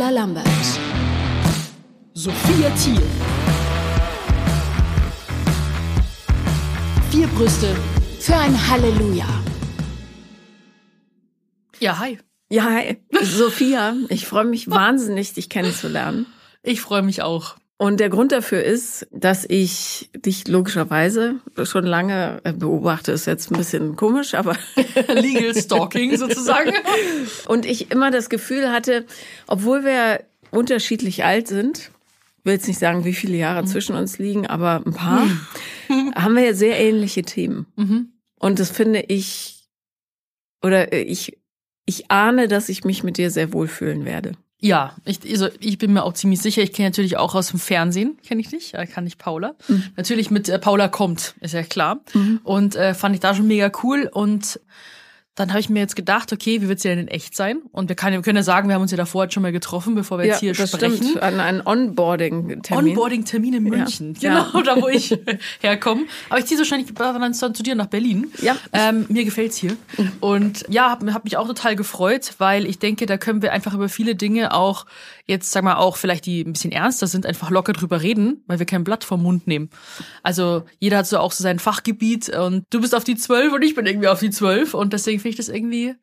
[0.00, 0.46] Paula Lambert.
[2.14, 3.02] Sophia Thiel.
[7.10, 7.76] Vier Brüste
[8.18, 9.26] für ein Halleluja.
[11.80, 12.18] Ja, hi.
[12.48, 12.96] Ja, hi.
[13.20, 16.24] Sophia, ich freue mich wahnsinnig, dich kennenzulernen.
[16.62, 17.56] Ich freue mich auch.
[17.80, 23.50] Und der Grund dafür ist, dass ich dich logischerweise schon lange äh, beobachte, ist jetzt
[23.50, 24.54] ein bisschen komisch, aber
[25.08, 26.74] Legal Stalking sozusagen.
[27.48, 29.06] Und ich immer das Gefühl hatte,
[29.46, 31.90] obwohl wir unterschiedlich alt sind,
[32.44, 35.26] will jetzt nicht sagen, wie viele Jahre zwischen uns liegen, aber ein paar,
[36.14, 37.64] haben wir ja sehr ähnliche Themen.
[37.76, 38.12] Mhm.
[38.38, 39.70] Und das finde ich,
[40.62, 41.38] oder äh, ich,
[41.86, 44.32] ich ahne, dass ich mich mit dir sehr wohlfühlen werde.
[44.60, 46.62] Ja, ich, also ich bin mir auch ziemlich sicher.
[46.62, 49.54] Ich kenne natürlich auch aus dem Fernsehen, kenne ich dich, äh, kann ich Paula.
[49.96, 52.00] Natürlich mit äh, Paula kommt, ist ja klar.
[52.44, 54.08] Und äh, fand ich da schon mega cool.
[54.12, 54.60] Und
[55.40, 57.62] dann habe ich mir jetzt gedacht, okay, wie wird sie denn in echt sein?
[57.72, 59.52] Und wir, kann, wir können ja sagen, wir haben uns ja davor jetzt schon mal
[59.52, 60.96] getroffen, bevor wir jetzt hier das sprechen.
[60.96, 61.22] stimmt.
[61.22, 62.90] An einen Onboarding-Termin.
[62.90, 64.48] Onboarding-Termin in München, Ja.
[64.50, 65.18] genau, da wo ich
[65.60, 66.02] herkomme.
[66.28, 68.30] Aber ich ziehe wahrscheinlich dann zu dir nach Berlin.
[68.42, 68.54] Ja.
[68.74, 69.76] Ähm, mir gefällt's hier.
[70.20, 73.72] Und ja, habe hab mich auch total gefreut, weil ich denke, da können wir einfach
[73.72, 74.84] über viele Dinge auch
[75.30, 78.58] jetzt, sag mal, auch vielleicht die ein bisschen ernster sind, einfach locker drüber reden, weil
[78.58, 79.70] wir kein Blatt vom Mund nehmen.
[80.22, 83.62] Also jeder hat so auch so sein Fachgebiet und du bist auf die zwölf und
[83.62, 85.94] ich bin irgendwie auf die zwölf und deswegen finde ich das irgendwie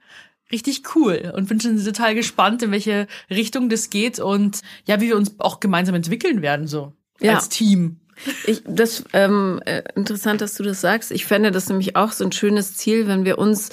[0.51, 5.09] richtig cool und bin schon total gespannt, in welche Richtung das geht und ja, wie
[5.09, 7.35] wir uns auch gemeinsam entwickeln werden, so Ja.
[7.35, 7.99] als Team.
[8.47, 11.11] Ich, das ähm, äh, interessant, dass du das sagst.
[11.11, 13.69] Ich fände das nämlich auch so ein schönes Ziel, wenn wir uns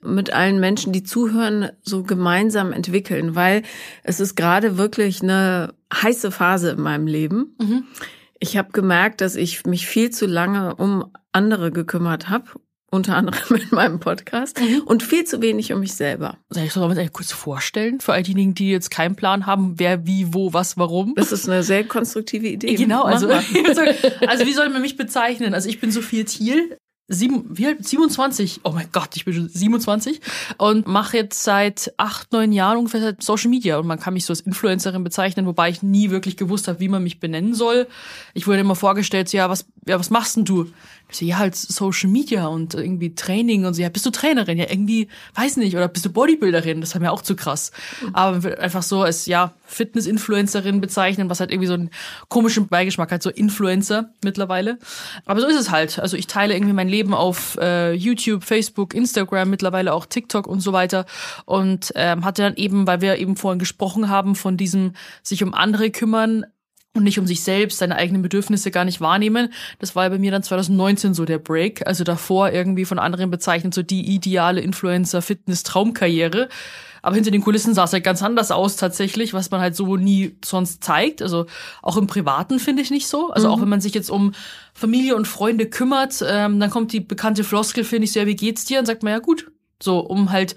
[0.00, 3.62] mit allen Menschen, die zuhören, so gemeinsam entwickeln, weil
[4.04, 7.56] es ist gerade wirklich eine heiße Phase in meinem Leben.
[8.38, 12.46] Ich habe gemerkt, dass ich mich viel zu lange um andere gekümmert habe,
[12.90, 16.38] unter anderem mit meinem Podcast und viel zu wenig um mich selber.
[16.48, 20.06] Soll ich man eigentlich kurz vorstellen für all diejenigen, die jetzt keinen Plan haben, wer,
[20.06, 21.14] wie, wo, was, warum?
[21.16, 22.74] Das ist eine sehr konstruktive Idee.
[22.74, 23.42] Genau, also, mal.
[24.26, 25.54] also wie soll man mich bezeichnen?
[25.54, 26.76] Also ich bin Sophie Thiel,
[27.08, 27.86] sieben, wie alt?
[27.86, 28.60] 27.
[28.64, 30.20] Oh mein Gott, ich bin schon 27
[30.58, 34.32] und mache jetzt seit acht, neun Jahren ungefähr Social Media und man kann mich so
[34.32, 37.88] als Influencerin bezeichnen, wobei ich nie wirklich gewusst habe, wie man mich benennen soll.
[38.34, 40.70] Ich wurde immer vorgestellt, so, ja, was, ja, was machst denn du?
[41.10, 44.58] Ich so, ja, halt Social Media und irgendwie Training und so, ja, bist du Trainerin?
[44.58, 46.80] Ja, irgendwie, weiß nicht, oder bist du Bodybuilderin?
[46.80, 47.72] Das war mir auch zu krass.
[48.12, 51.90] Aber einfach so als, ja, Fitness-Influencerin bezeichnen, was halt irgendwie so einen
[52.28, 54.78] komischen Beigeschmack hat, so Influencer mittlerweile.
[55.26, 55.98] Aber so ist es halt.
[55.98, 60.60] Also ich teile irgendwie mein Leben auf äh, YouTube, Facebook, Instagram, mittlerweile auch TikTok und
[60.60, 61.06] so weiter.
[61.44, 64.92] Und ähm, hatte dann eben, weil wir eben vorhin gesprochen haben, von diesem
[65.22, 66.44] sich um andere kümmern,
[66.98, 69.52] und nicht um sich selbst, seine eigenen Bedürfnisse gar nicht wahrnehmen.
[69.78, 71.86] Das war ja bei mir dann 2019 so der Break.
[71.86, 76.48] Also davor irgendwie von anderen bezeichnet so die ideale Influencer-Fitness-Traumkarriere.
[77.02, 79.96] Aber hinter den Kulissen sah es halt ganz anders aus tatsächlich, was man halt so
[79.96, 81.22] nie sonst zeigt.
[81.22, 81.46] Also
[81.82, 83.30] auch im Privaten finde ich nicht so.
[83.30, 84.32] Also auch wenn man sich jetzt um
[84.74, 88.36] Familie und Freunde kümmert, ähm, dann kommt die bekannte Floskel, finde ich, so, ja, wie
[88.36, 88.78] geht's dir?
[88.78, 89.50] Und sagt man, ja gut.
[89.80, 90.56] So, um halt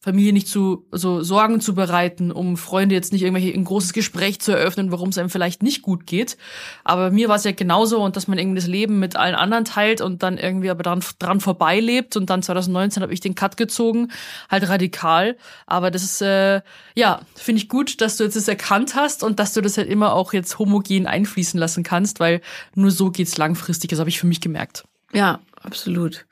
[0.00, 4.40] Familie nicht zu so Sorgen zu bereiten, um Freunde jetzt nicht irgendwelche ein großes Gespräch
[4.40, 6.36] zu eröffnen, warum es einem vielleicht nicht gut geht.
[6.84, 9.64] Aber mir war es ja genauso und dass man irgendwie das Leben mit allen anderen
[9.64, 13.56] teilt und dann irgendwie aber dran, dran vorbeilebt und dann 2019 habe ich den Cut
[13.56, 14.12] gezogen,
[14.48, 15.36] halt radikal.
[15.66, 16.62] Aber das ist äh,
[16.94, 19.88] ja finde ich gut, dass du jetzt das erkannt hast und dass du das halt
[19.88, 22.40] immer auch jetzt homogen einfließen lassen kannst, weil
[22.76, 23.90] nur so geht's langfristig.
[23.90, 24.84] Das habe ich für mich gemerkt.
[25.12, 26.26] Ja, absolut.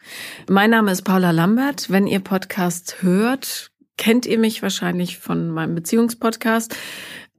[0.48, 1.90] Mein Name ist Paula Lambert.
[1.90, 6.74] Wenn ihr Podcast hört, kennt ihr mich wahrscheinlich von meinem Beziehungspodcast.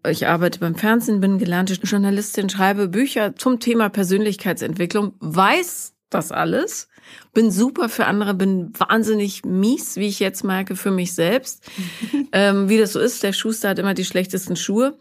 [0.08, 6.88] Ich arbeite beim Fernsehen, bin gelernte Journalistin, schreibe Bücher zum Thema Persönlichkeitsentwicklung, weiß das alles,
[7.34, 11.64] bin super für andere, bin wahnsinnig mies, wie ich jetzt merke, für mich selbst.
[12.32, 14.98] ähm, wie das so ist, der Schuster hat immer die schlechtesten Schuhe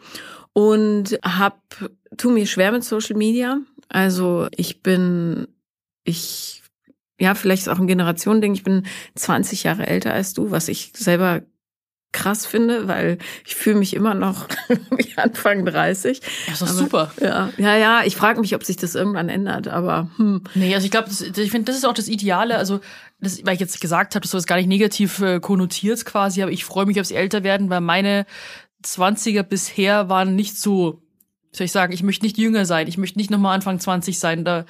[0.53, 1.61] und hab,
[2.17, 3.59] tu mir schwer mit Social Media.
[3.89, 5.47] Also ich bin
[6.03, 6.63] ich,
[7.19, 8.55] ja, vielleicht ist auch ein Generationending.
[8.55, 11.43] Ich bin 20 Jahre älter als du, was ich selber
[12.13, 14.49] krass finde, weil ich fühle mich immer noch
[14.91, 16.21] wie Anfang 30.
[16.47, 17.13] Ja, ist doch super.
[17.21, 18.03] Ja, ja, ja.
[18.05, 20.43] Ich frage mich, ob sich das irgendwann ändert, aber hm.
[20.55, 22.57] Nee, also ich glaube, ich finde, das ist auch das Ideale.
[22.57, 22.81] Also,
[23.21, 26.43] das, weil ich jetzt gesagt habe, dass du das gar nicht negativ äh, konnotiert quasi,
[26.43, 28.27] aber ich freue mich aufs Älterwerden, weil meine
[28.85, 31.03] 20er bisher waren nicht so,
[31.53, 34.45] soll ich sagen, ich möchte nicht jünger sein, ich möchte nicht nochmal Anfang 20 sein,
[34.45, 34.65] da,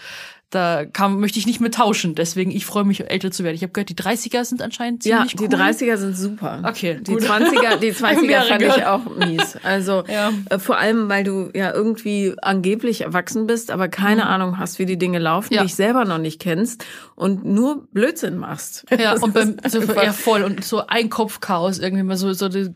[0.51, 2.15] da kam, möchte ich nicht mehr tauschen.
[2.15, 3.57] Deswegen, ich freue mich, älter zu werden.
[3.57, 5.61] Ich habe gehört, die 30er sind anscheinend ja, ziemlich die cool.
[5.61, 6.63] 30er sind super.
[6.65, 7.23] Okay, Die gut.
[7.25, 8.87] 20er, die 20er Mehrere fand ich gehört.
[8.87, 9.57] auch mies.
[9.65, 10.33] Also Ja.
[10.51, 14.87] äh, vor allem, weil du ja irgendwie angeblich erwachsen bist, aber keine Ahnung hast, wie
[14.87, 15.57] die Dinge laufen, Mhm.
[15.57, 15.63] Ja.
[15.65, 16.85] dich selber noch nicht kennst
[17.17, 18.85] und nur Blödsinn machst.
[18.91, 20.43] Ja, Das und beim, so, ja, voll.
[20.45, 22.73] Und so ein Kopfchaos irgendwie mal so, so die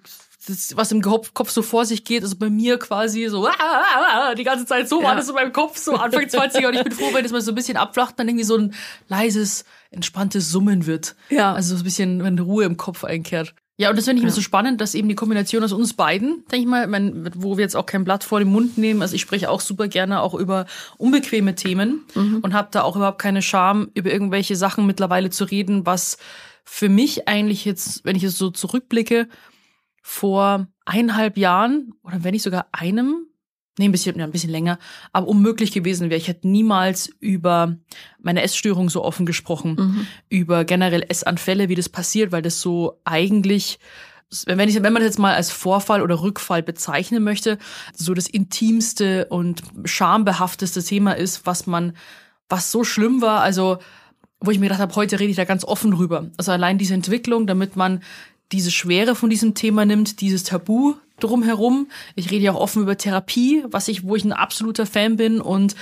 [0.50, 3.52] das, was im Kopf, Kopf so vor sich geht, also bei mir quasi so ah,
[3.58, 5.16] ah, ah, die ganze Zeit so war Ja.
[5.16, 7.52] das in meinem Kopf, so Anfang 20er und ich bin froh, wenn das mal so
[7.52, 8.74] ein bisschen abflacht, dann irgendwie so ein
[9.08, 11.16] leises, entspanntes Summen wird.
[11.30, 11.52] Ja.
[11.54, 13.54] Also so ein bisschen, wenn Ruhe im Kopf einkehrt.
[13.76, 16.44] Ja, und das finde ich mir so spannend, dass eben die Kombination aus uns beiden,
[16.52, 19.00] denke ich mal, mein, wo wir jetzt auch kein Blatt vor den Mund nehmen.
[19.00, 20.66] Also ich spreche auch super gerne auch über
[20.98, 25.86] unbequeme Themen und habe da auch überhaupt keine Scham, über irgendwelche Sachen mittlerweile zu reden,
[25.86, 26.18] was
[26.62, 29.28] für mich eigentlich jetzt, wenn ich jetzt so zurückblicke,
[30.02, 33.26] vor eineinhalb Jahren oder wenn nicht sogar einem,
[33.78, 34.78] nee, ein bisschen, ja, ein bisschen länger,
[35.12, 36.18] aber unmöglich gewesen wäre.
[36.18, 37.76] Ich hätte niemals über
[38.20, 43.78] meine Essstörung so offen gesprochen, über generell Essanfälle, wie das passiert, weil das so eigentlich
[44.46, 47.58] wenn, ich, wenn man das jetzt mal als Vorfall oder Rückfall bezeichnen möchte,
[47.94, 51.94] so das intimste und schambehafteste Thema ist, was man,
[52.48, 53.78] was so schlimm war, also
[54.40, 56.30] wo ich mir gedacht habe, heute rede ich da ganz offen drüber.
[56.38, 58.02] Also allein diese Entwicklung, damit man
[58.52, 61.88] diese Schwere von diesem Thema nimmt, dieses Tabu drumherum.
[62.14, 65.40] Ich rede ja auch offen über Therapie, was ich, wo ich ein absoluter Fan bin
[65.40, 65.74] und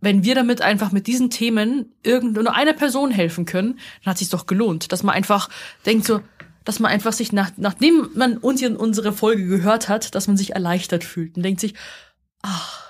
[0.00, 4.18] wenn wir damit einfach mit diesen Themen irgend nur einer Person helfen können, dann hat
[4.18, 5.50] sich's doch gelohnt, dass man einfach
[5.84, 6.20] denkt so,
[6.64, 10.36] dass man einfach sich nach, nachdem man uns in unsere Folge gehört hat, dass man
[10.36, 11.74] sich erleichtert fühlt und denkt sich,
[12.42, 12.89] ach,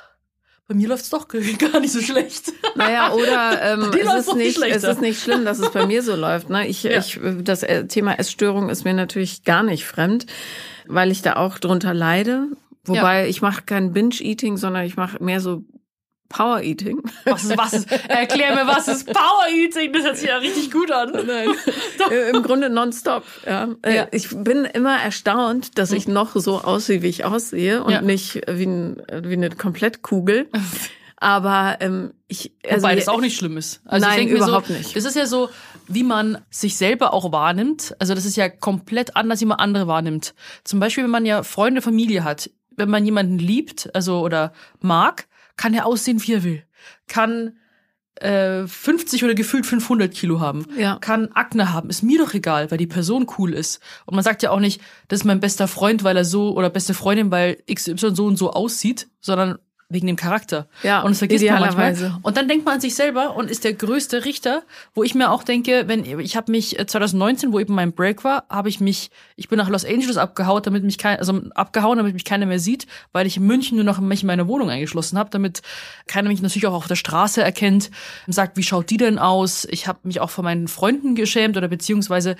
[0.70, 1.26] bei mir läuft's doch
[1.72, 2.52] gar nicht so schlecht.
[2.76, 6.00] Naja, oder ähm, es, läuft ist nicht es ist nicht schlimm, dass es bei mir
[6.05, 6.49] so läuft.
[6.49, 6.69] Ne?
[6.69, 6.96] Ich, Ja.
[7.00, 10.26] ich, das äh, Thema Essstörung ist mir natürlich gar nicht fremd,
[10.87, 12.46] weil ich da auch drunter leide.
[12.84, 15.64] Wobei ich mache kein Binge-Eating, sondern ich mache mehr so
[16.31, 17.03] Power-Eating.
[17.27, 19.93] Was ist, was ist, erklär mir, was ist Power Eating?
[19.93, 21.12] Das hört sich ja richtig gut an.
[21.27, 21.49] Nein.
[22.32, 23.25] Im Grunde nonstop.
[23.47, 23.69] Ja.
[23.82, 24.09] Äh, Ja.
[24.12, 28.00] Ich bin immer erstaunt, dass ich noch so aussehe, wie ich aussehe und Ja.
[28.00, 30.49] nicht wie, ein, wie eine Komplettkugel.
[31.17, 33.82] Aber ähm, ich also Wobei das auch nicht schlimm ist.
[33.85, 34.97] Also Nein, ich überhaupt so, nicht.
[34.97, 35.50] Das ist ja so,
[35.87, 37.94] wie man sich selber auch wahrnimmt.
[37.99, 40.35] Also das ist ja komplett anders, wie man andere wahrnimmt.
[40.65, 45.27] Zum Beispiel, wenn man ja Freunde, Familie hat, wenn man jemanden liebt, also oder mag,
[45.56, 46.62] kann er aussehen, wie er will.
[47.06, 47.58] Kann
[48.17, 50.67] äh, 50 oder gefühlt 500 Kilo haben.
[50.76, 50.99] Ja.
[51.00, 51.91] Kann Akne haben.
[51.91, 53.81] Ist mir doch egal, weil die Person cool ist.
[54.06, 56.70] Und man sagt ja auch nicht, das ist mein bester Freund, weil er so, oder
[56.70, 59.58] beste Freundin, weil XY so und so aussieht, sondern
[59.91, 60.69] wegen dem Charakter.
[60.83, 62.19] Ja, und das vergisst man manchmal.
[62.23, 64.63] Und dann denkt man an sich selber und ist der größte Richter,
[64.95, 68.23] wo ich mir auch denke, wenn ich habe mich äh, 2019, wo eben mein Break
[68.23, 71.99] war, habe ich mich, ich bin nach Los Angeles abgehauen, damit mich kein, also abgehauen,
[71.99, 74.71] damit mich keiner mehr sieht, weil ich in München nur noch mich in meine Wohnung
[74.71, 75.61] eingeschlossen habe, damit
[76.07, 77.91] keiner mich natürlich auch auf der Straße erkennt
[78.29, 79.67] und sagt, wie schaut die denn aus?
[79.71, 82.37] Ich habe mich auch von meinen Freunden geschämt oder beziehungsweise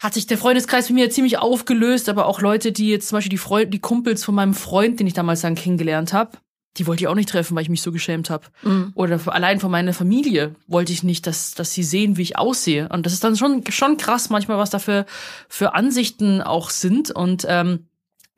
[0.00, 3.30] hat sich der Freundeskreis für mich ziemlich aufgelöst, aber auch Leute, die jetzt zum Beispiel
[3.30, 6.38] die Freund, die Kumpels von meinem Freund, den ich damals dann kennengelernt habe,
[6.76, 8.46] die wollte ich auch nicht treffen, weil ich mich so geschämt habe.
[8.94, 12.88] Oder allein von meiner Familie wollte ich nicht, dass, dass sie sehen, wie ich aussehe.
[12.88, 15.06] Und das ist dann schon, schon krass manchmal, was da für,
[15.48, 17.88] für Ansichten auch sind und ähm,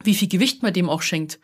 [0.02, 1.38] wie viel Gewicht man dem auch schenkt.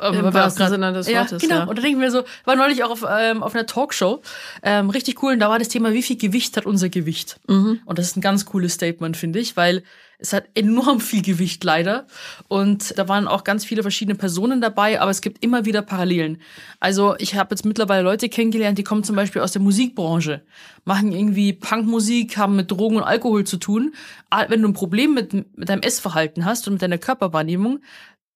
[0.00, 1.64] Im wahrsten Sinne des ja, Wortes, Genau, ja.
[1.64, 4.22] und da denken wir so, war neulich auch auf, ähm, auf einer Talkshow,
[4.62, 7.38] ähm, richtig cool, und da war das Thema, wie viel Gewicht hat unser Gewicht?
[7.48, 7.80] Mhm.
[7.84, 9.82] Und das ist ein ganz cooles Statement, finde ich, weil
[10.20, 12.06] es hat enorm viel Gewicht leider.
[12.48, 16.42] Und da waren auch ganz viele verschiedene Personen dabei, aber es gibt immer wieder Parallelen.
[16.78, 20.42] Also ich habe jetzt mittlerweile Leute kennengelernt, die kommen zum Beispiel aus der Musikbranche,
[20.84, 23.94] machen irgendwie Punkmusik, haben mit Drogen und Alkohol zu tun.
[24.28, 27.80] Ah, Wenn du ein Problem mit, mit deinem Essverhalten hast und mit deiner Körperwahrnehmung,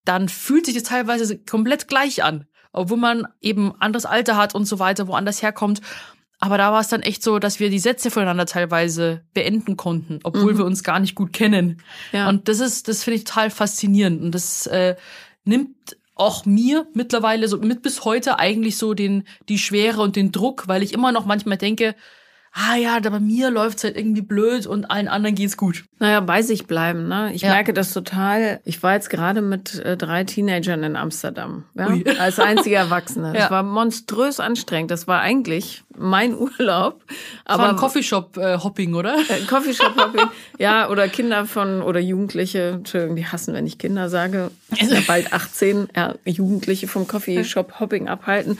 [0.04, 2.46] dann fühlt sich das teilweise komplett gleich an.
[2.73, 5.80] Obwohl man eben anderes Alter hat und so weiter, woanders herkommt.
[6.40, 10.18] Aber da war es dann echt so, dass wir die Sätze voneinander teilweise beenden konnten,
[10.25, 11.80] obwohl wir uns gar nicht gut kennen.
[12.12, 12.28] Ja.
[12.28, 14.20] Und das ist, das finde ich total faszinierend.
[14.20, 14.96] Und das äh,
[15.44, 20.32] nimmt auch mir mittlerweile so mit bis heute eigentlich so den, die Schwere und den
[20.32, 21.94] Druck, weil ich immer noch manchmal denke,
[22.56, 25.84] ah ja, da bei mir läuft's halt irgendwie blöd und allen anderen geht's gut.
[25.99, 27.08] Naja, bei sich bleiben.
[27.08, 27.32] Ne?
[27.34, 27.50] Ich Ja.
[27.50, 28.61] merke das total.
[28.64, 31.64] Ich war jetzt gerade mit äh, drei Teenagern in Amsterdam.
[31.75, 31.88] Ja?
[31.88, 32.04] Ui.
[32.18, 33.32] Als einziger Erwachsene.
[33.32, 33.50] Das Ja.
[33.50, 34.90] war monströs anstrengend.
[34.92, 37.02] Das war eigentlich mein Urlaub.
[37.44, 39.16] Aber Aber ein Coffeeshop-Hopping, oder?
[39.28, 40.28] äh, Coffeeshop Hopping.
[40.58, 44.50] ja, oder Kinder von, oder Jugendliche, Entschuldigung, die hassen, wenn ich Kinder sage.
[44.76, 48.58] Ja, bald 18, ja, Jugendliche vom Coffeeshop Hopping abhalten.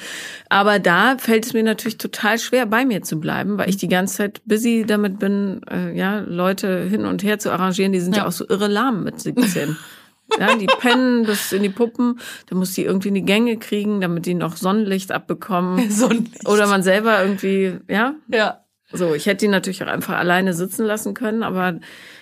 [0.49, 3.84] Aber da fällt es mir natürlich total schwer, bei mir zu bleiben, weil ich die
[3.89, 7.93] ganze Zeit busy damit bin, äh, ja, Leute hin und her zu arrangieren.
[7.93, 8.29] Die sind ja, Ja.
[8.29, 9.77] auch so irre lahm mit 17.
[10.41, 14.01] Ja, die pennen bis in die Puppen, da muss die irgendwie in die Gänge kriegen,
[14.01, 15.91] damit die noch Sonnenlicht abbekommen.
[15.91, 16.49] Sonnenlicht.
[16.49, 18.61] Oder man selber irgendwie, ja, Ja.
[18.91, 21.79] so, ich hätte die natürlich auch einfach alleine sitzen lassen können, aber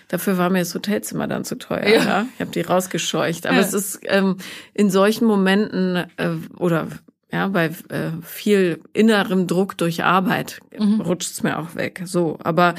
[0.09, 1.87] dafür war mir das Hotelzimmer dann zu teuer.
[1.87, 2.02] Ja.
[2.04, 2.26] Ja.
[2.35, 3.47] Ich habe die rausgescheucht.
[3.47, 3.62] Aber Ja.
[3.62, 4.37] es ist ähm,
[4.75, 6.88] in solchen Momenten äh, oder
[7.33, 11.01] ja, bei äh, viel innerem Druck durch Arbeit Mhm.
[11.01, 12.03] rutscht es mir auch weg.
[12.05, 12.75] So, aber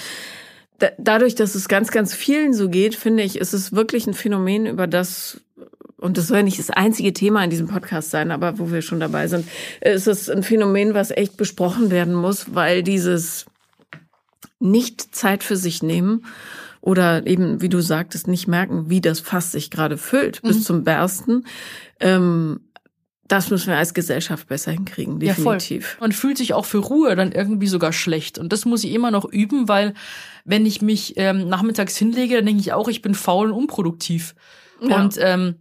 [0.80, 4.14] da, dadurch, dass es ganz, ganz vielen so geht, finde ich, ist es wirklich ein
[4.14, 5.42] Phänomen, über das
[5.98, 8.82] und das soll ja nicht das einzige Thema in diesem Podcast sein, aber wo wir
[8.82, 9.48] schon dabei sind,
[9.80, 13.46] ist es ein Phänomen, was echt besprochen werden muss, weil dieses
[14.60, 16.26] nicht Zeit für sich nehmen
[16.82, 20.48] oder eben, wie du sagtest, nicht merken, wie das Fass sich gerade füllt, mhm.
[20.50, 21.46] bis zum Bersten,
[22.02, 22.60] ähm,
[23.28, 25.84] das müssen wir als Gesellschaft besser hinkriegen, definitiv.
[25.84, 25.98] Ja, voll.
[26.02, 28.38] Man fühlt sich auch für Ruhe dann irgendwie sogar schlecht.
[28.38, 29.94] Und das muss ich immer noch üben, weil
[30.44, 34.36] wenn ich mich ähm, nachmittags hinlege, dann denke ich auch, ich bin faul und unproduktiv.
[34.82, 35.02] Ja.
[35.02, 35.56] Und ähm,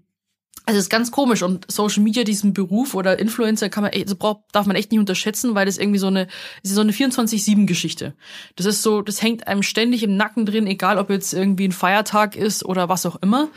[0.64, 4.14] also es ist ganz komisch und Social Media, diesen Beruf oder Influencer kann man, also
[4.14, 6.26] braucht, darf man echt nicht unterschätzen, weil das irgendwie so eine,
[6.62, 8.14] das ist so eine 24-7-Geschichte.
[8.54, 11.72] Das ist so, das hängt einem ständig im Nacken drin, egal ob jetzt irgendwie ein
[11.72, 13.48] Feiertag ist oder was auch immer.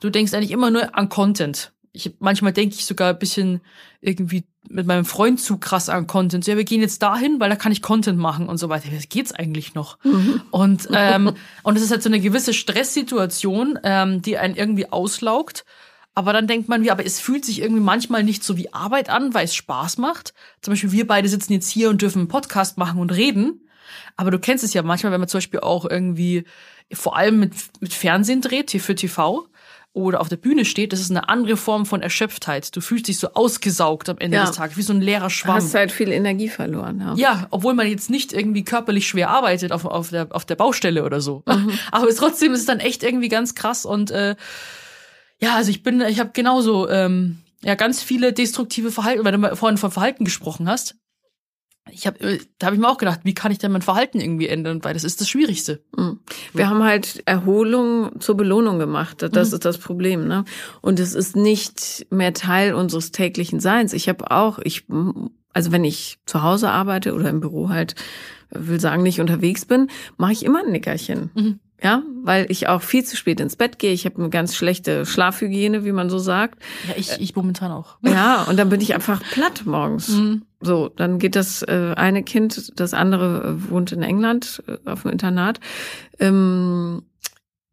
[0.00, 1.72] Du denkst eigentlich immer nur an Content.
[1.92, 3.60] Ich, manchmal denke ich sogar ein bisschen
[4.00, 6.46] irgendwie mit meinem Freund zu krass an Content.
[6.46, 8.88] Ja, wir gehen jetzt dahin, weil da kann ich Content machen und so weiter.
[8.92, 9.98] Was geht's eigentlich noch?
[10.04, 10.42] Mhm.
[10.50, 11.32] Und ähm,
[11.62, 15.64] und es ist halt so eine gewisse Stresssituation, ähm, die einen irgendwie auslaugt.
[16.14, 19.10] Aber dann denkt man, wie, aber es fühlt sich irgendwie manchmal nicht so wie Arbeit
[19.10, 20.34] an, weil es Spaß macht.
[20.60, 23.68] Zum Beispiel wir beide sitzen jetzt hier und dürfen einen Podcast machen und reden.
[24.16, 26.44] Aber du kennst es ja manchmal, wenn man zum Beispiel auch irgendwie
[26.92, 29.46] vor allem mit, mit Fernsehen dreht, hier für TV
[29.92, 32.74] oder auf der Bühne steht, das ist eine andere Form von Erschöpftheit.
[32.76, 34.46] Du fühlst dich so ausgesaugt am Ende ja.
[34.46, 35.56] des Tages, wie so ein leerer Schwamm.
[35.56, 37.00] Du hast halt viel Energie verloren.
[37.00, 37.14] Ja.
[37.16, 41.04] ja, obwohl man jetzt nicht irgendwie körperlich schwer arbeitet auf, auf, der, auf der Baustelle
[41.04, 41.42] oder so.
[41.46, 41.72] Mhm.
[41.90, 44.36] Aber es, trotzdem ist es dann echt irgendwie ganz krass und äh,
[45.42, 49.56] ja, also ich bin, ich habe genauso ähm, ja ganz viele destruktive Verhalten, weil du
[49.56, 50.96] vorhin von Verhalten gesprochen hast.
[51.92, 54.20] Ich habe, äh, da habe ich mir auch gedacht, wie kann ich denn mein Verhalten
[54.20, 55.82] irgendwie ändern, weil das ist das Schwierigste.
[55.96, 56.20] Mhm.
[56.52, 59.22] Wir haben halt Erholung zur Belohnung gemacht.
[59.22, 59.54] Das mhm.
[59.54, 60.44] ist das Problem, ne?
[60.80, 63.92] Und es ist nicht mehr Teil unseres täglichen Seins.
[63.92, 64.84] Ich habe auch, ich,
[65.52, 67.94] also wenn ich zu Hause arbeite oder im Büro halt,
[68.50, 71.30] will sagen nicht unterwegs bin, mache ich immer ein Nickerchen.
[71.82, 73.92] Ja, weil ich auch viel zu spät ins Bett gehe.
[73.92, 76.62] Ich habe eine ganz schlechte Schlafhygiene, wie man so sagt.
[76.86, 77.96] Ja, ich, ich momentan auch.
[78.10, 80.08] Ja, und dann bin ich einfach platt morgens.
[80.08, 80.42] Mhm.
[80.60, 85.02] So, dann geht das äh, eine Kind, das andere äh, wohnt in England äh, auf
[85.02, 85.58] dem Internat.
[86.18, 87.02] Ähm,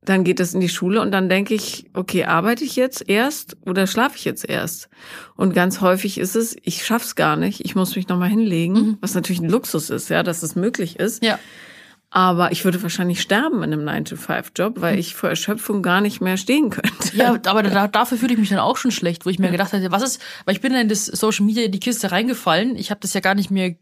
[0.07, 3.57] dann geht es in die Schule und dann denke ich, okay, arbeite ich jetzt erst
[3.65, 4.89] oder schlafe ich jetzt erst?
[5.35, 8.97] Und ganz häufig ist es, ich schaff's gar nicht, ich muss mich nochmal hinlegen, mhm.
[9.01, 11.23] was natürlich ein Luxus ist, ja, dass es möglich ist.
[11.23, 11.39] Ja.
[12.17, 14.99] Aber ich würde wahrscheinlich sterben in einem 9-to-5-Job, weil hm.
[14.99, 17.15] ich vor Erschöpfung gar nicht mehr stehen könnte.
[17.15, 19.71] Ja, aber da, dafür fühle ich mich dann auch schon schlecht, wo ich mir gedacht
[19.71, 22.75] hätte, was ist, weil ich bin in das Social Media in die Kiste reingefallen.
[22.75, 23.75] Ich habe das ja gar nicht mehr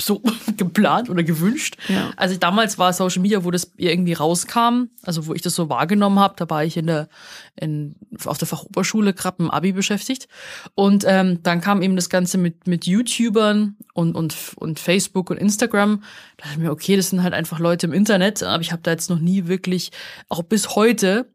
[0.00, 0.22] so
[0.56, 1.76] geplant oder gewünscht.
[1.88, 2.12] Ja.
[2.16, 6.18] Also damals war Social Media, wo das irgendwie rauskam, also wo ich das so wahrgenommen
[6.18, 7.08] habe, da war ich in der
[7.56, 10.28] in, auf der Fachoberschule gerade im Abi beschäftigt
[10.74, 15.36] und ähm, dann kam eben das Ganze mit mit YouTubern und und und Facebook und
[15.36, 16.02] Instagram.
[16.36, 18.82] Da dachte ich mir, okay, das sind halt einfach Leute im Internet, aber ich habe
[18.82, 19.90] da jetzt noch nie wirklich,
[20.28, 21.26] auch bis heute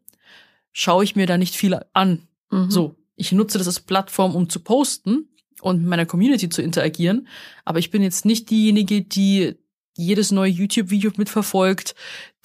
[0.72, 2.28] schaue ich mir da nicht viel an.
[2.50, 2.70] Mhm.
[2.70, 5.28] So, ich nutze das als Plattform, um zu posten
[5.60, 7.28] und mit meiner Community zu interagieren.
[7.64, 9.56] Aber ich bin jetzt nicht diejenige, die
[9.98, 11.96] jedes neue YouTube-Video mitverfolgt,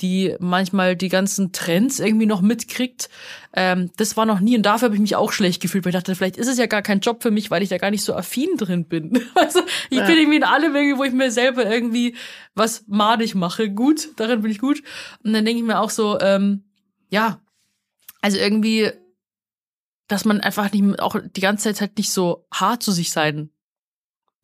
[0.01, 3.09] die manchmal die ganzen Trends irgendwie noch mitkriegt.
[3.55, 5.95] Ähm, das war noch nie und dafür habe ich mich auch schlecht gefühlt, weil ich
[5.95, 8.03] dachte, vielleicht ist es ja gar kein Job für mich, weil ich da gar nicht
[8.03, 9.23] so affin drin bin.
[9.35, 10.05] Also ich ja.
[10.05, 12.15] bin irgendwie in allem irgendwie, wo ich mir selber irgendwie
[12.55, 13.69] was madig mache.
[13.69, 14.81] Gut, darin bin ich gut.
[15.23, 16.63] Und dann denke ich mir auch so, ähm,
[17.09, 17.39] ja,
[18.21, 18.89] also irgendwie
[20.07, 23.49] dass man einfach nicht auch die ganze Zeit halt nicht so hart zu sich sein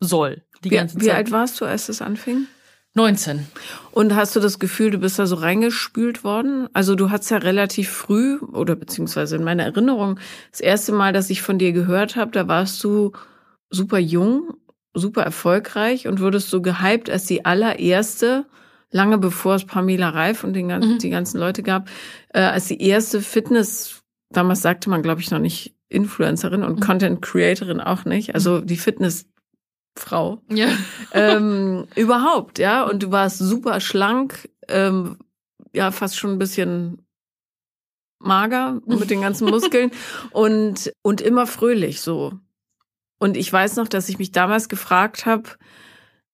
[0.00, 0.42] soll.
[0.64, 1.04] Die wie, ganze Zeit.
[1.04, 2.46] wie alt warst du, als es anfing?
[2.94, 3.46] 19.
[3.92, 6.68] Und hast du das Gefühl, du bist da so reingespült worden?
[6.72, 10.18] Also du hattest ja relativ früh, oder beziehungsweise in meiner Erinnerung,
[10.50, 13.12] das erste Mal, dass ich von dir gehört habe, da warst du
[13.68, 14.54] super jung,
[14.92, 18.46] super erfolgreich und wurdest so gehypt als die allererste,
[18.90, 20.98] lange bevor es Pamela Reif und den ganzen, mhm.
[20.98, 21.88] die ganzen Leute gab,
[22.30, 23.99] äh, als die erste Fitness-
[24.30, 26.80] damals sagte man, glaube ich, noch nicht Influencerin und mhm.
[26.80, 28.34] Content Creatorin auch nicht.
[28.34, 30.40] Also die Fitnessfrau.
[30.48, 30.68] Ja.
[31.12, 32.84] ähm, überhaupt, ja.
[32.84, 35.18] Und du warst super schlank, ähm,
[35.72, 37.04] ja, fast schon ein bisschen
[38.18, 39.90] mager mit den ganzen Muskeln
[40.30, 42.32] und, und immer fröhlich so.
[43.18, 45.50] Und ich weiß noch, dass ich mich damals gefragt habe,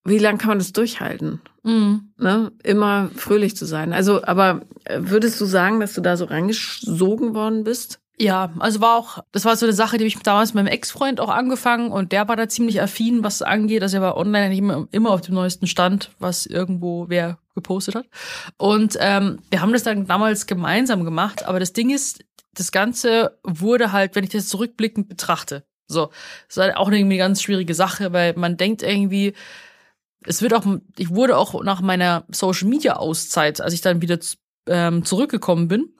[0.06, 1.40] wie lange kann man das durchhalten?
[1.62, 2.12] Mhm.
[2.18, 2.52] Ne?
[2.62, 3.92] Immer fröhlich zu sein.
[3.92, 8.00] Also, aber äh, würdest du sagen, dass du da so reingesogen worden bist?
[8.18, 11.20] Ja, also war auch, das war so eine Sache, die ich damals mit meinem Ex-Freund
[11.20, 13.82] auch angefangen und der war da ziemlich affin, was angeht.
[13.82, 17.94] Also er war online nicht immer, immer auf dem neuesten Stand, was irgendwo wer gepostet
[17.94, 18.06] hat.
[18.56, 23.38] Und ähm, wir haben das dann damals gemeinsam gemacht, aber das Ding ist, das Ganze
[23.42, 26.06] wurde halt, wenn ich das zurückblickend betrachte, so,
[26.48, 29.34] das ist halt auch irgendwie eine ganz schwierige Sache, weil man denkt irgendwie,
[30.26, 30.66] es wird auch,
[30.96, 34.18] ich wurde auch nach meiner Social Media Auszeit, als ich dann wieder
[34.68, 35.94] ähm, zurückgekommen bin,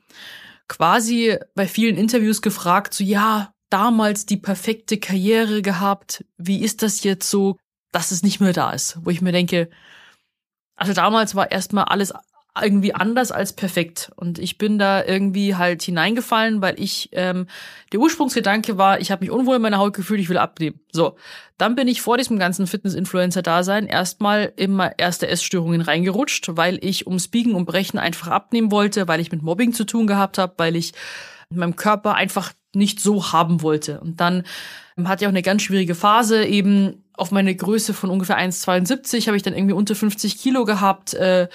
[0.68, 7.02] quasi bei vielen Interviews gefragt, so ja, damals die perfekte Karriere gehabt, wie ist das
[7.02, 7.56] jetzt so,
[7.92, 8.99] dass es nicht mehr da ist?
[9.02, 9.71] Wo ich mir denke,
[10.76, 12.12] also damals war erstmal alles
[12.62, 14.10] irgendwie anders als perfekt.
[14.16, 17.46] Und ich bin da irgendwie halt hineingefallen, weil ich, ähm,
[17.92, 20.80] der Ursprungsgedanke war, ich habe mich unwohl in meiner Haut gefühlt, ich will abnehmen.
[20.92, 21.16] So,
[21.58, 27.28] dann bin ich vor diesem ganzen Fitness-Influencer-Dasein erstmal immer erste Essstörungen reingerutscht, weil ich ums
[27.28, 30.76] Biegen und Brechen einfach abnehmen wollte, weil ich mit Mobbing zu tun gehabt habe, weil
[30.76, 30.92] ich
[31.50, 34.00] meinem Körper einfach nicht so haben wollte.
[34.00, 34.44] Und dann
[35.04, 39.36] hatte ich auch eine ganz schwierige Phase, eben auf meine Größe von ungefähr 1,72 habe
[39.36, 41.48] ich dann irgendwie unter 50 Kilo gehabt äh,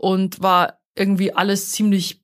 [0.00, 2.22] und war irgendwie alles ziemlich,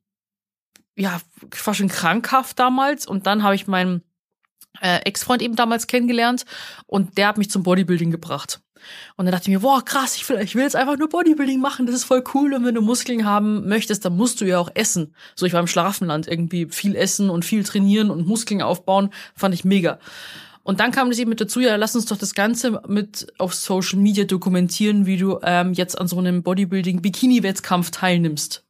[0.96, 1.20] ja,
[1.52, 3.06] fast schon krankhaft damals.
[3.06, 4.02] Und dann habe ich meinen
[4.80, 6.46] äh, Ex-Freund eben damals kennengelernt
[6.86, 8.62] und der hat mich zum Bodybuilding gebracht.
[9.16, 11.60] Und dann dachte ich mir, boah, krass, ich will, ich will jetzt einfach nur Bodybuilding
[11.60, 12.54] machen, das ist voll cool.
[12.54, 15.14] Und wenn du Muskeln haben möchtest, dann musst du ja auch essen.
[15.34, 19.54] So, ich war im Schlafenland irgendwie viel essen und viel trainieren und Muskeln aufbauen, fand
[19.54, 19.98] ich mega.
[20.66, 23.54] Und dann kam das eben mit dazu, ja, lass uns doch das Ganze mit auf
[23.54, 28.66] Social Media dokumentieren, wie du ähm, jetzt an so einem Bodybuilding-Bikini-Wettkampf teilnimmst.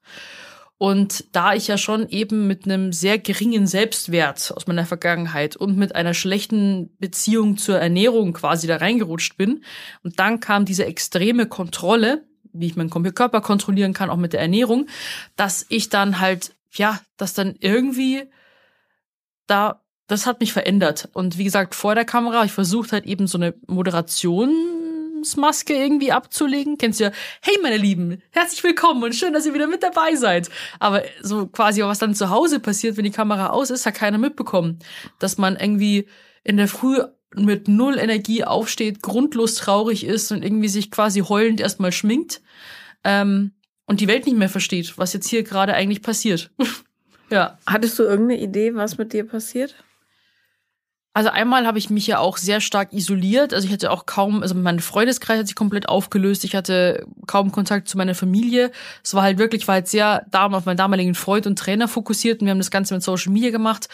[0.77, 5.79] Und da ich ja schon eben mit einem sehr geringen Selbstwert aus meiner Vergangenheit und
[5.79, 9.65] mit einer schlechten Beziehung zur Ernährung quasi da reingerutscht bin,
[10.03, 14.41] und dann kam diese extreme Kontrolle, wie ich meinen Körper kontrollieren kann, auch mit der
[14.41, 14.87] Ernährung,
[15.35, 18.25] dass ich dann halt, ja, dass dann irgendwie
[19.47, 21.09] da, das hat mich verändert.
[21.13, 24.51] Und wie gesagt, vor der Kamera, ich versucht halt eben so eine Moderation
[25.27, 26.79] Lebensmaske irgendwie abzulegen.
[26.79, 30.15] Kennst du ja, hey meine Lieben, herzlich willkommen und schön, dass ihr wieder mit dabei
[30.15, 30.49] seid.
[30.79, 34.19] Aber so quasi, was dann zu Hause passiert, wenn die Kamera aus ist, hat keiner
[34.19, 34.79] mitbekommen.
[35.19, 36.07] Dass man irgendwie
[36.45, 37.01] in der Früh
[37.35, 42.41] mit null Energie aufsteht, grundlos traurig ist und irgendwie sich quasi heulend erstmal schminkt
[43.03, 43.53] ähm,
[43.87, 46.51] und die Welt nicht mehr versteht, was jetzt hier gerade eigentlich passiert.
[47.31, 47.59] ja.
[47.67, 49.75] Hattest du irgendeine Idee, was mit dir passiert?
[51.17, 53.55] Also einmal habe ich mich ja auch sehr stark isoliert.
[53.55, 56.45] Also ich hatte auch kaum, also mein Freundeskreis hat sich komplett aufgelöst.
[56.45, 58.71] Ich hatte kaum Kontakt zu meiner Familie.
[59.03, 62.47] Es war halt wirklich, war halt sehr auf meinen damaligen Freund und Trainer fokussiert und
[62.47, 63.89] wir haben das Ganze mit Social Media gemacht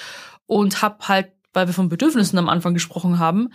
[0.46, 3.50] und habe halt, weil wir von Bedürfnissen am Anfang gesprochen haben,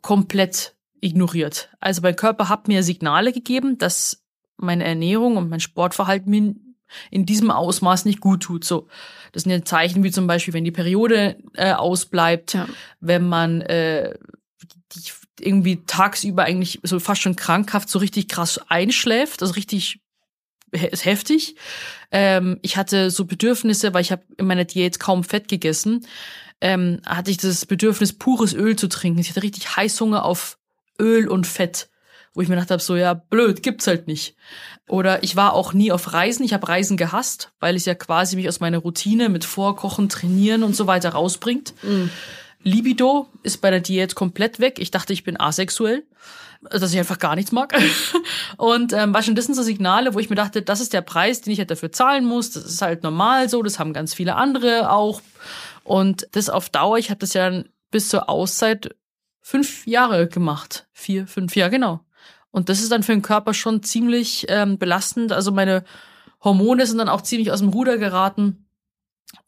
[0.00, 1.68] komplett ignoriert.
[1.80, 4.24] Also mein Körper hat mir Signale gegeben, dass
[4.56, 6.54] meine Ernährung und mein Sportverhalten mir
[7.10, 8.64] in diesem Ausmaß nicht gut tut.
[8.64, 8.88] So,
[9.32, 12.66] das sind ja Zeichen wie zum Beispiel, wenn die Periode äh, ausbleibt, ja.
[13.00, 14.14] wenn man äh,
[14.92, 15.00] die,
[15.40, 20.00] irgendwie tagsüber eigentlich so fast schon krankhaft so richtig krass einschläft, also richtig
[20.70, 21.56] ist heftig.
[22.10, 26.06] Ähm, ich hatte so Bedürfnisse, weil ich habe in meiner Diät kaum Fett gegessen,
[26.60, 29.20] ähm, hatte ich das Bedürfnis, pures Öl zu trinken.
[29.20, 30.58] Ich hatte richtig Heißhunger auf
[30.98, 31.88] Öl und Fett
[32.34, 34.36] wo ich mir gedacht habe, so ja, blöd, gibt's halt nicht.
[34.88, 36.44] Oder ich war auch nie auf Reisen.
[36.44, 40.62] Ich habe Reisen gehasst, weil es ja quasi mich aus meiner Routine mit Vorkochen, Trainieren
[40.62, 41.74] und so weiter rausbringt.
[41.82, 42.10] Mhm.
[42.62, 44.78] Libido ist bei der Diät komplett weg.
[44.78, 46.04] Ich dachte, ich bin asexuell,
[46.62, 47.74] dass ich einfach gar nichts mag.
[48.56, 51.02] Und ähm, war schon das sind so Signale, wo ich mir dachte, das ist der
[51.02, 52.52] Preis, den ich halt dafür zahlen muss.
[52.52, 53.62] Das ist halt normal so.
[53.62, 55.20] Das haben ganz viele andere auch.
[55.84, 58.96] Und das auf Dauer, ich habe das ja bis zur Auszeit
[59.42, 60.86] fünf Jahre gemacht.
[60.92, 62.00] Vier, fünf Jahre, genau.
[62.54, 65.32] Und das ist dann für den Körper schon ziemlich ähm, belastend.
[65.32, 65.82] Also meine
[66.40, 68.68] Hormone sind dann auch ziemlich aus dem Ruder geraten.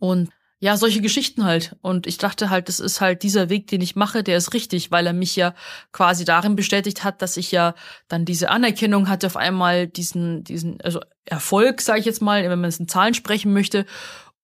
[0.01, 1.77] Und ja, solche Geschichten halt.
[1.83, 4.90] Und ich dachte halt, das ist halt dieser Weg, den ich mache, der ist richtig,
[4.90, 5.55] weil er mich ja
[5.92, 7.77] quasi darin bestätigt hat, dass ich ja
[8.09, 12.61] dann diese Anerkennung hatte, auf einmal diesen, diesen, also Erfolg, sage ich jetzt mal, wenn
[12.61, 13.87] man es in Zahlen sprechen möchte.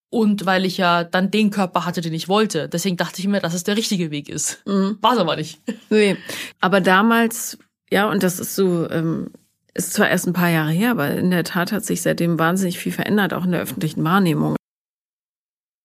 [0.09, 2.69] Und weil ich ja dann den Körper hatte, den ich wollte.
[2.69, 4.65] Deswegen dachte ich mir, dass es der richtige Weg ist.
[4.65, 4.99] Mhm.
[5.01, 5.59] War es aber nicht.
[5.89, 6.15] Nee.
[6.61, 7.57] Aber damals
[7.93, 9.27] ja, und das ist so, ähm,
[9.75, 12.79] ist zwar erst ein paar Jahre her, aber in der Tat hat sich seitdem wahnsinnig
[12.79, 14.55] viel verändert, auch in der öffentlichen Wahrnehmung.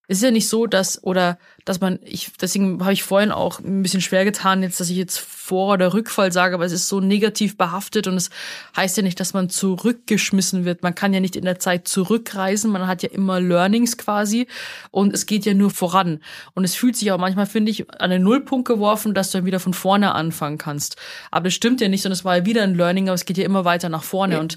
[0.08, 3.60] Es ist ja nicht so, dass, oder dass man, ich, deswegen habe ich vorhin auch
[3.60, 6.88] ein bisschen schwer getan, jetzt, dass ich jetzt Vor- oder Rückfall sage, aber es ist
[6.88, 8.30] so negativ behaftet und es
[8.74, 10.82] heißt ja nicht, dass man zurückgeschmissen wird.
[10.82, 14.46] Man kann ja nicht in der Zeit zurückreisen, man hat ja immer Learnings quasi
[14.90, 16.20] und es geht ja nur voran.
[16.54, 19.44] Und es fühlt sich auch manchmal, finde ich, an den Nullpunkt geworfen, dass du dann
[19.44, 20.96] wieder von vorne anfangen kannst.
[21.30, 23.36] Aber das stimmt ja nicht, sondern es war ja wieder ein Learning, aber es geht
[23.36, 24.34] ja immer weiter nach vorne.
[24.34, 24.40] Ja.
[24.40, 24.56] Und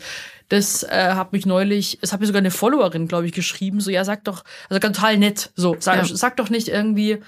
[0.52, 3.90] das äh, hat mich neulich, es hat mir sogar eine Followerin, glaube ich, geschrieben, so
[3.90, 6.16] ja, sag doch, also total nett, so, sag, ja.
[6.16, 7.20] sag doch nicht irgendwie,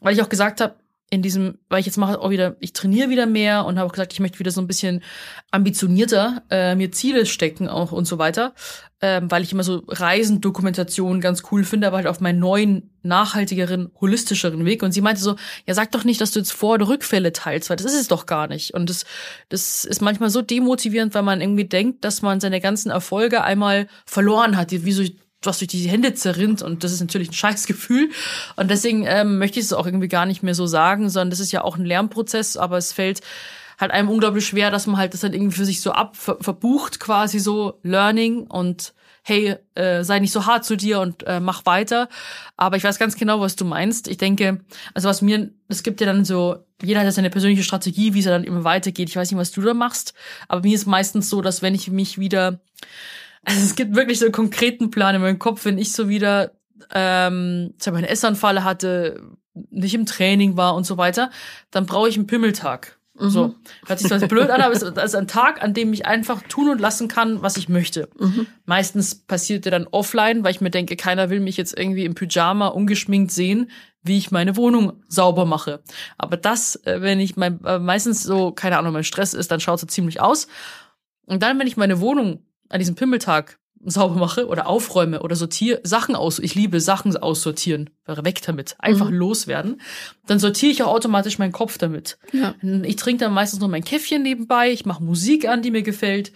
[0.00, 0.74] weil ich auch gesagt habe,
[1.12, 3.92] in diesem, weil ich jetzt mache auch wieder, ich trainiere wieder mehr und habe auch
[3.92, 5.02] gesagt, ich möchte wieder so ein bisschen
[5.50, 8.54] ambitionierter äh, mir Ziele stecken auch und so weiter,
[9.02, 13.90] ähm, weil ich immer so Reisendokumentationen ganz cool finde, aber halt auf meinen neuen, nachhaltigeren,
[14.00, 14.82] holistischeren Weg.
[14.82, 17.68] Und sie meinte so, ja, sag doch nicht, dass du jetzt Vor- oder Rückfälle teilst,
[17.68, 18.72] weil das ist es doch gar nicht.
[18.72, 19.04] Und das,
[19.50, 23.86] das ist manchmal so demotivierend, weil man irgendwie denkt, dass man seine ganzen Erfolge einmal
[24.06, 25.04] verloren hat, wie so
[25.46, 28.10] was durch die Hände zerrinnt und das ist natürlich ein Scheißgefühl
[28.56, 31.40] und deswegen ähm, möchte ich es auch irgendwie gar nicht mehr so sagen, sondern das
[31.40, 33.20] ist ja auch ein Lernprozess, aber es fällt
[33.78, 37.00] halt einem unglaublich schwer, dass man halt das dann irgendwie für sich so ab verbucht
[37.00, 41.64] quasi so Learning und hey, äh, sei nicht so hart zu dir und äh, mach
[41.64, 42.08] weiter.
[42.56, 44.08] Aber ich weiß ganz genau, was du meinst.
[44.08, 44.60] Ich denke,
[44.94, 48.18] also was mir, es gibt ja dann so, jeder hat ja seine persönliche Strategie, wie
[48.18, 49.08] es dann immer weitergeht.
[49.08, 50.14] Ich weiß nicht, was du da machst,
[50.48, 52.60] aber mir ist meistens so, dass wenn ich mich wieder,
[53.44, 56.52] also es gibt wirklich so einen konkreten Plan in meinem Kopf, wenn ich so wieder
[56.92, 59.20] ähm, eine Essanfalle hatte,
[59.70, 61.30] nicht im Training war und so weiter,
[61.70, 62.98] dann brauche ich einen Pimmeltag.
[63.18, 63.30] Mhm.
[63.30, 63.54] So.
[63.86, 66.70] Hört sich zwar blöd an, aber es ist ein Tag, an dem ich einfach tun
[66.70, 68.08] und lassen kann, was ich möchte.
[68.18, 68.46] Mhm.
[68.64, 72.14] Meistens passiert der dann offline, weil ich mir denke, keiner will mich jetzt irgendwie im
[72.14, 73.70] Pyjama ungeschminkt sehen,
[74.02, 75.82] wie ich meine Wohnung sauber mache.
[76.16, 79.60] Aber das, äh, wenn ich mein, äh, meistens so, keine Ahnung, mein Stress ist, dann
[79.60, 80.48] schaut es ziemlich aus.
[81.26, 85.80] Und dann, wenn ich meine Wohnung an diesem Pimmeltag sauber mache oder aufräume oder sortiere
[85.82, 86.38] Sachen aus.
[86.38, 87.90] Ich liebe Sachen aussortieren.
[88.06, 88.76] Weg damit.
[88.78, 89.16] Einfach mhm.
[89.16, 89.80] loswerden.
[90.26, 92.18] Dann sortiere ich auch automatisch meinen Kopf damit.
[92.32, 92.54] Ja.
[92.84, 94.70] Ich trinke dann meistens noch mein Käffchen nebenbei.
[94.70, 96.32] Ich mache Musik an, die mir gefällt.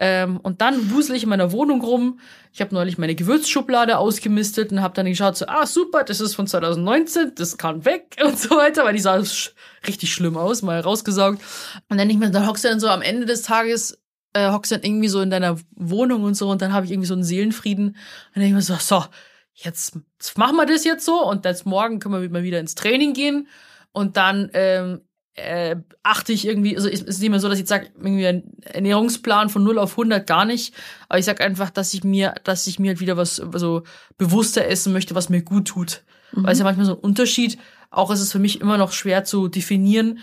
[0.00, 2.20] Ähm, und dann wusel ich in meiner Wohnung rum.
[2.52, 6.36] Ich habe neulich meine Gewürzschublade ausgemistet und habe dann geschaut, so, ah super, das ist
[6.36, 9.20] von 2019, das kann weg und so weiter, weil die sah
[9.86, 11.40] richtig schlimm aus, mal rausgesaugt.
[11.88, 13.97] Und dann nicht mehr, dann hockst du dann so am Ende des Tages
[14.32, 17.08] äh, hockst dann irgendwie so in deiner Wohnung und so und dann habe ich irgendwie
[17.08, 17.88] so einen Seelenfrieden.
[17.88, 17.96] Und
[18.34, 19.04] dann denke ich mir so, so,
[19.54, 22.74] jetzt, jetzt machen wir das jetzt so und dann morgen können wir mal wieder ins
[22.74, 23.48] Training gehen
[23.92, 25.00] und dann ähm,
[25.34, 28.52] äh, achte ich irgendwie, also es ist nicht mehr so, dass ich sage, irgendwie ein
[28.62, 30.74] Ernährungsplan von 0 auf 100 gar nicht,
[31.08, 33.82] aber ich sag einfach, dass ich mir, dass ich mir halt wieder was so
[34.16, 36.02] bewusster essen möchte, was mir gut tut.
[36.32, 36.44] Mhm.
[36.44, 37.58] Weil es ja manchmal so ein Unterschied,
[37.90, 40.18] auch ist es für mich immer noch schwer zu definieren,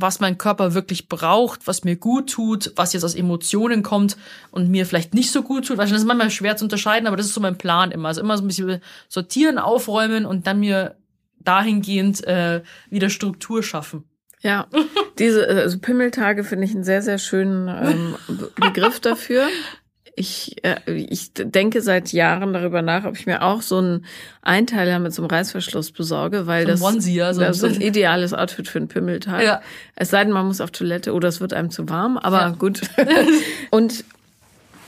[0.00, 4.16] was mein Körper wirklich braucht, was mir gut tut, was jetzt aus Emotionen kommt
[4.50, 5.78] und mir vielleicht nicht so gut tut.
[5.78, 8.08] Das ist manchmal schwer zu unterscheiden, aber das ist so mein Plan immer.
[8.08, 10.96] Also immer so ein bisschen sortieren, aufräumen und dann mir
[11.40, 14.04] dahingehend äh, wieder Struktur schaffen.
[14.42, 14.66] Ja,
[15.18, 18.14] diese also Pimmeltage finde ich einen sehr, sehr schönen ähm,
[18.56, 19.48] Begriff dafür
[20.16, 24.06] ich, äh, ich denke seit Jahren darüber nach, ob ich mir auch so einen
[24.40, 27.82] Einteiler mit so einem Reißverschluss besorge, weil so das, Onesie, ja, so das ist ein
[27.82, 29.42] ideales Outfit für einen Pimmeltag.
[29.42, 29.60] Ja.
[29.94, 32.48] Es sei denn, man muss auf Toilette oder es wird einem zu warm, aber ja.
[32.50, 32.80] gut.
[33.70, 34.04] Und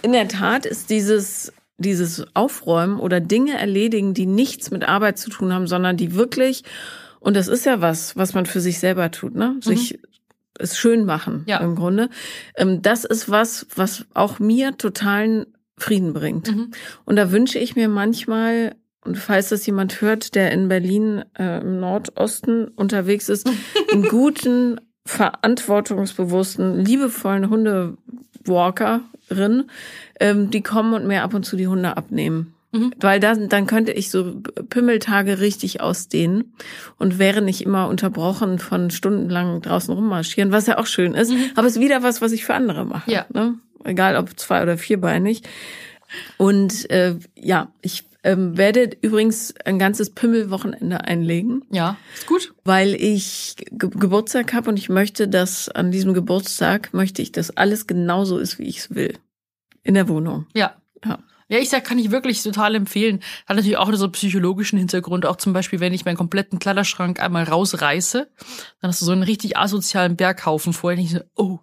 [0.02, 5.30] in der Tat ist dieses dieses Aufräumen oder Dinge erledigen, die nichts mit Arbeit zu
[5.30, 6.64] tun haben, sondern die wirklich
[7.20, 9.56] und das ist ja was, was man für sich selber tut, ne?
[9.60, 10.08] Sich mhm
[10.58, 11.58] es schön machen ja.
[11.58, 12.10] im Grunde.
[12.56, 16.54] Ähm, das ist was, was auch mir totalen Frieden bringt.
[16.54, 16.70] Mhm.
[17.04, 21.60] Und da wünsche ich mir manchmal, und falls das jemand hört, der in Berlin äh,
[21.60, 23.48] im Nordosten unterwegs ist,
[23.92, 29.70] einen guten, verantwortungsbewussten, liebevollen Hundewalkerin,
[30.20, 32.52] ähm, die kommen und mir ab und zu die Hunde abnehmen.
[32.72, 32.92] Mhm.
[33.00, 36.54] Weil dann, dann könnte ich so Pimmeltage richtig ausdehnen
[36.98, 41.32] und wäre nicht immer unterbrochen von stundenlang draußen rummarschieren, was ja auch schön ist.
[41.32, 41.50] Mhm.
[41.54, 43.10] Aber es ist wieder was, was ich für andere mache.
[43.10, 43.26] Ja.
[43.32, 43.58] Ne?
[43.84, 45.42] Egal ob zwei- oder vierbeinig.
[46.36, 51.62] Und äh, ja, ich ähm, werde übrigens ein ganzes Pimmelwochenende einlegen.
[51.70, 52.52] Ja, ist gut.
[52.64, 57.56] Weil ich Ge Geburtstag habe und ich möchte, dass an diesem Geburtstag möchte ich, dass
[57.56, 59.14] alles genauso ist, wie ich es will.
[59.84, 60.46] In der Wohnung.
[60.54, 60.74] Ja.
[61.48, 61.58] Ja.
[61.58, 63.20] Ich sag, kann ich wirklich total empfehlen.
[63.46, 65.26] Hat natürlich auch so einen psychologischen Hintergrund.
[65.26, 68.30] Auch zum Beispiel, wenn ich meinen kompletten Kleiderschrank einmal rausreiße,
[68.80, 70.98] dann hast du so einen richtig asozialen Berghaufen vorher.
[70.98, 71.60] Und ich so, oh,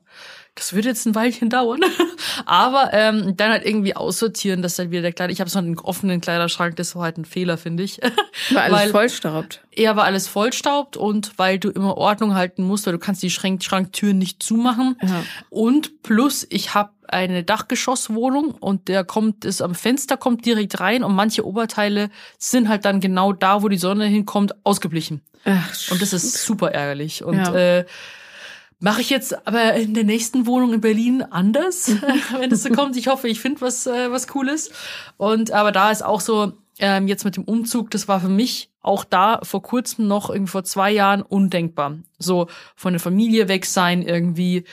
[0.56, 1.82] das wird jetzt ein Weilchen dauern.
[2.46, 5.34] Aber ähm, dann halt irgendwie aussortieren, dass dann wieder der Kleider.
[5.34, 8.00] Ich habe so einen offenen Kleiderschrank, das war halt ein Fehler, finde ich.
[8.52, 9.62] War alles weil, vollstaubt.
[9.76, 13.30] Ja, war alles vollstaubt und weil du immer Ordnung halten musst, weil du kannst die
[13.30, 14.98] Schrank Schranktüren nicht zumachen.
[15.02, 15.24] Ja.
[15.50, 21.04] Und plus, ich habe eine Dachgeschosswohnung und der kommt, ist am Fenster, kommt direkt rein
[21.04, 25.22] und manche Oberteile sind halt dann genau da, wo die Sonne hinkommt, ausgeblichen.
[25.46, 27.24] Ach, und das ist super ärgerlich.
[27.24, 27.54] Und ja.
[27.54, 27.86] äh,
[28.80, 31.92] Mache ich jetzt aber in der nächsten Wohnung in Berlin anders,
[32.38, 32.98] wenn es so kommt.
[32.98, 34.70] Ich hoffe, ich finde was, äh, was Cooles.
[35.18, 38.70] Und aber da ist auch so, ähm, jetzt mit dem Umzug, das war für mich
[38.82, 41.98] auch da vor kurzem noch, irgendwie vor zwei Jahren, undenkbar.
[42.20, 44.66] So von der Familie weg sein, irgendwie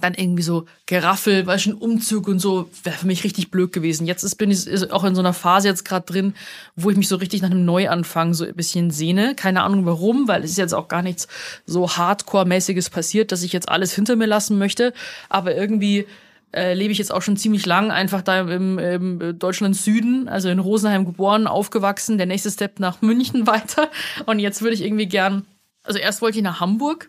[0.00, 4.06] dann irgendwie so Geraffel, weil schon Umzug und so wäre für mich richtig blöd gewesen.
[4.06, 6.34] Jetzt ist, bin ich auch in so einer Phase jetzt gerade drin,
[6.74, 9.34] wo ich mich so richtig nach einem Neuanfang so ein bisschen sehne.
[9.34, 11.28] Keine Ahnung warum, weil es ist jetzt auch gar nichts
[11.64, 14.92] so Hardcore-mäßiges passiert, dass ich jetzt alles hinter mir lassen möchte.
[15.28, 16.06] Aber irgendwie
[16.54, 20.48] äh, lebe ich jetzt auch schon ziemlich lang einfach da im, im Deutschland Süden, also
[20.48, 22.18] in Rosenheim geboren, aufgewachsen.
[22.18, 23.90] Der nächste Step nach München weiter.
[24.26, 25.46] Und jetzt würde ich irgendwie gern,
[25.82, 27.08] also erst wollte ich nach Hamburg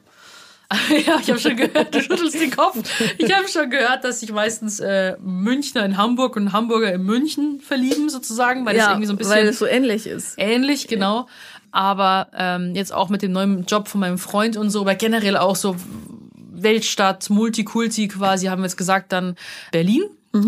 [0.90, 2.78] ja, ich habe schon gehört, du schüttelst den Kopf.
[3.18, 7.62] Ich habe schon gehört, dass sich meistens äh, Münchner in Hamburg und Hamburger in München
[7.62, 10.36] verlieben, sozusagen, weil ja, das irgendwie so ein bisschen weil es so ähnlich ist.
[10.38, 11.28] ähnlich, genau.
[11.72, 15.38] Aber ähm, jetzt auch mit dem neuen Job von meinem Freund und so, aber generell
[15.38, 15.76] auch so
[16.52, 19.36] Weltstadt, Multikulti quasi, haben wir jetzt gesagt, dann
[19.72, 20.04] Berlin.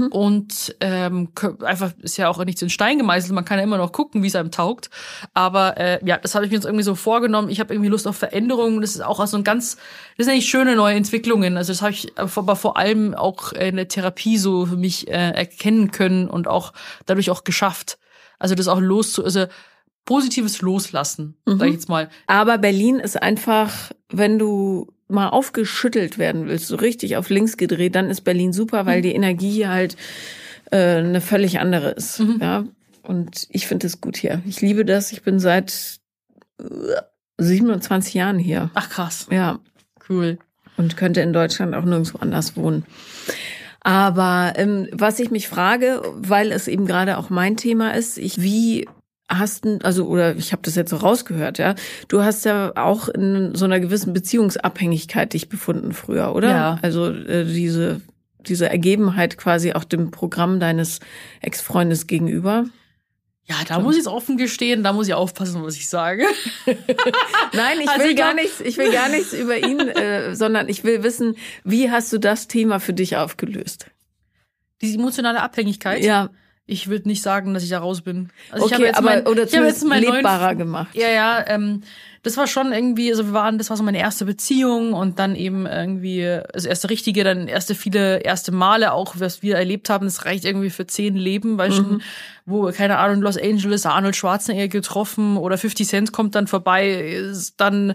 [0.10, 1.30] Und ähm,
[1.64, 3.34] einfach ist ja auch nichts in Stein gemeißelt.
[3.34, 4.90] Man kann ja immer noch gucken, wie es einem taugt.
[5.34, 7.50] Aber äh, ja, das habe ich mir jetzt irgendwie so vorgenommen.
[7.50, 8.82] Ich habe irgendwie Lust auf Veränderungen.
[8.82, 9.78] Das ist auch so ein ganz,
[10.18, 11.58] das sind eigentlich schöne neue Entwicklungen.
[11.58, 15.32] Also das habe ich aber vor allem auch in der Therapie so für mich äh,
[15.32, 16.74] erkennen können und auch
[17.06, 17.98] dadurch auch geschafft.
[18.40, 19.46] Also das auch loszu, also
[20.06, 22.10] positives Loslassen, sag ich jetzt mal.
[22.26, 27.96] Aber Berlin ist einfach, wenn du mal aufgeschüttelt werden willst, so richtig auf links gedreht,
[27.96, 29.98] dann ist Berlin super, weil die Energie hier halt
[30.72, 32.22] äh, eine völlig andere ist.
[32.40, 32.66] Ja.
[33.02, 34.42] Und ich finde es gut hier.
[34.46, 35.12] Ich liebe das.
[35.12, 36.00] Ich bin seit
[36.60, 36.66] äh,
[37.40, 38.70] 27 Jahren hier.
[38.76, 39.60] Ach krass, Ja.
[40.10, 40.38] cool.
[40.78, 42.86] Und könnte in Deutschland auch nirgendwo anders wohnen.
[43.82, 48.42] Aber ähm, was ich mich frage, weil es eben gerade auch mein Thema ist, ich
[48.42, 48.88] wie
[49.30, 51.76] hast also oder ich habe das jetzt so rausgehört, ja,
[52.08, 56.50] du hast ja auch in so einer gewissen Beziehungsabhängigkeit dich befunden früher, oder?
[56.50, 56.80] Ja.
[56.82, 58.02] Also äh, diese
[58.40, 61.00] diese Ergebenheit quasi auch dem Programm deines
[61.42, 62.66] Ex-Freundes gegenüber.
[63.50, 66.24] Ja, da muss ich jetzt offen gestehen, da muss ich aufpassen, was ich sage.
[67.54, 70.70] Nein, ich Also will ich gar nichts, ich will gar nichts über ihn, äh, sondern
[70.70, 73.88] ich will wissen, wie hast du das Thema für dich aufgelöst?
[74.82, 76.04] Diese emotionale Abhängigkeit.
[76.04, 76.30] Ja,
[76.70, 78.30] Ich würde nicht sagen, dass ich da raus bin.
[78.52, 80.96] Also ich okay, habe jetzt aber mein, oder ich jetzt meinen neuen lebbarer gemacht.
[80.96, 81.82] Ja, ja, ähm,
[82.24, 85.36] das war schon irgendwie, also wir waren, das war so meine erste Beziehung und dann
[85.36, 90.06] eben irgendwie, also erste richtige, dann erste viele erste Male auch, was wir erlebt haben,
[90.06, 92.02] das reicht irgendwie für zehn Leben, weil schon,
[92.46, 97.56] wo, keine Ahnung, Los Angeles, Arnold Schwarzenegger getroffen oder 50 Cent kommt dann vorbei, ist
[97.62, 97.92] dann,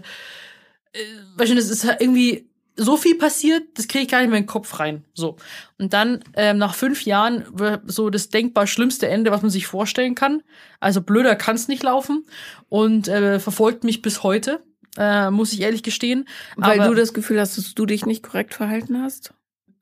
[0.93, 0.99] äh,
[1.37, 4.37] weißt du, das ist halt irgendwie so viel passiert, das kriege ich gar nicht mehr
[4.37, 5.05] in den Kopf rein.
[5.13, 5.37] So.
[5.77, 7.45] Und dann ähm, nach fünf Jahren
[7.85, 10.43] so das denkbar schlimmste Ende, was man sich vorstellen kann.
[10.79, 12.25] Also blöder kann es nicht laufen
[12.69, 14.63] und äh, verfolgt mich bis heute,
[14.97, 16.27] äh, muss ich ehrlich gestehen.
[16.57, 19.33] Weil Aber, du das Gefühl hast, dass du dich nicht korrekt verhalten hast?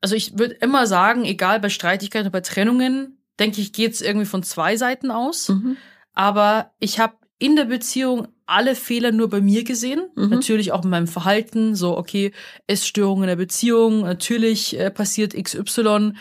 [0.04, 4.42] also ich würde immer sagen, egal bei Streitigkeiten, bei Trennungen, denke ich, geht's irgendwie von
[4.42, 5.48] zwei Seiten aus.
[5.48, 5.78] Mhm.
[6.12, 10.08] Aber ich habe in der Beziehung alle Fehler nur bei mir gesehen.
[10.14, 10.28] Mhm.
[10.28, 11.74] Natürlich auch in meinem Verhalten.
[11.74, 12.32] So, okay,
[12.66, 14.00] Essstörungen in der Beziehung.
[14.02, 16.12] Natürlich äh, passiert XY.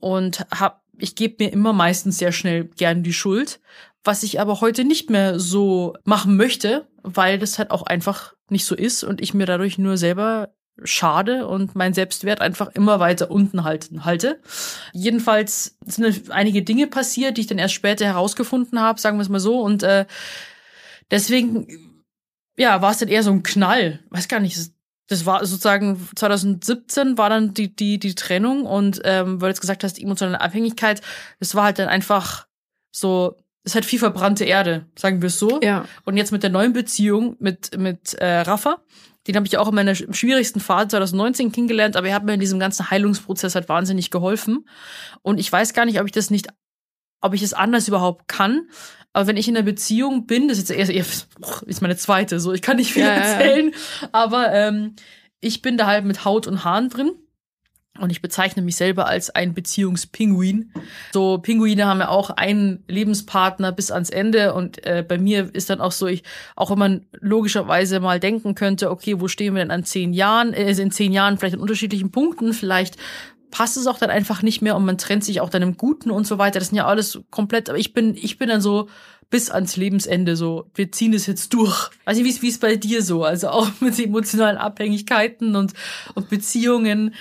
[0.00, 3.60] Und hab, ich gebe mir immer meistens sehr schnell gern die Schuld.
[4.04, 8.64] Was ich aber heute nicht mehr so machen möchte, weil das halt auch einfach nicht
[8.64, 10.50] so ist und ich mir dadurch nur selber
[10.84, 14.40] schade und mein Selbstwert einfach immer weiter unten halten, halte.
[14.92, 19.28] Jedenfalls sind einige Dinge passiert, die ich dann erst später herausgefunden habe, sagen wir es
[19.28, 19.60] mal so.
[19.60, 20.04] Und äh,
[21.10, 22.04] deswegen,
[22.56, 24.00] ja, war es dann eher so ein Knall.
[24.10, 24.58] Weiß gar nicht,
[25.08, 29.60] das war sozusagen 2017 war dann die die die Trennung und ähm, weil du jetzt
[29.60, 31.00] gesagt hast, die emotionale Abhängigkeit,
[31.38, 32.46] das war halt dann einfach
[32.90, 35.60] so, es hat viel verbrannte Erde, sagen wir es so.
[35.62, 35.84] Ja.
[36.04, 38.82] Und jetzt mit der neuen Beziehung mit mit äh, Rafa,
[39.26, 42.40] den habe ich auch in meiner schwierigsten Phase 2019 kennengelernt, aber er hat mir in
[42.40, 44.68] diesem ganzen Heilungsprozess halt wahnsinnig geholfen.
[45.22, 46.48] Und ich weiß gar nicht, ob ich das nicht,
[47.20, 48.68] ob ich es anders überhaupt kann.
[49.16, 51.06] Aber wenn ich in einer Beziehung bin, das ist jetzt eher,
[51.64, 53.22] ist meine zweite, so ich kann nicht viel Ja, ja, ja.
[53.22, 53.74] erzählen,
[54.12, 54.94] aber ähm,
[55.40, 57.12] ich bin da halt mit Haut und Haaren drin.
[57.98, 60.70] Und ich bezeichne mich selber als ein Beziehungspinguin.
[61.14, 64.52] So Pinguine haben ja auch einen Lebenspartner bis ans Ende.
[64.52, 66.22] Und äh, bei mir ist dann auch so, ich,
[66.54, 70.52] auch wenn man logischerweise mal denken könnte, okay, wo stehen wir denn an zehn Jahren?
[70.52, 72.98] Äh, in zehn Jahren vielleicht an unterschiedlichen Punkten, vielleicht
[73.56, 76.10] passt es auch dann einfach nicht mehr und man trennt sich auch dann im Guten
[76.10, 76.58] und so weiter.
[76.58, 78.90] Das sind ja alles komplett, aber ich bin, ich bin dann so
[79.30, 81.88] bis ans Lebensende so, wir ziehen es jetzt durch.
[82.04, 85.72] Weiß nicht, wie es bei dir so, also auch mit emotionalen Abhängigkeiten und,
[86.14, 87.14] und Beziehungen.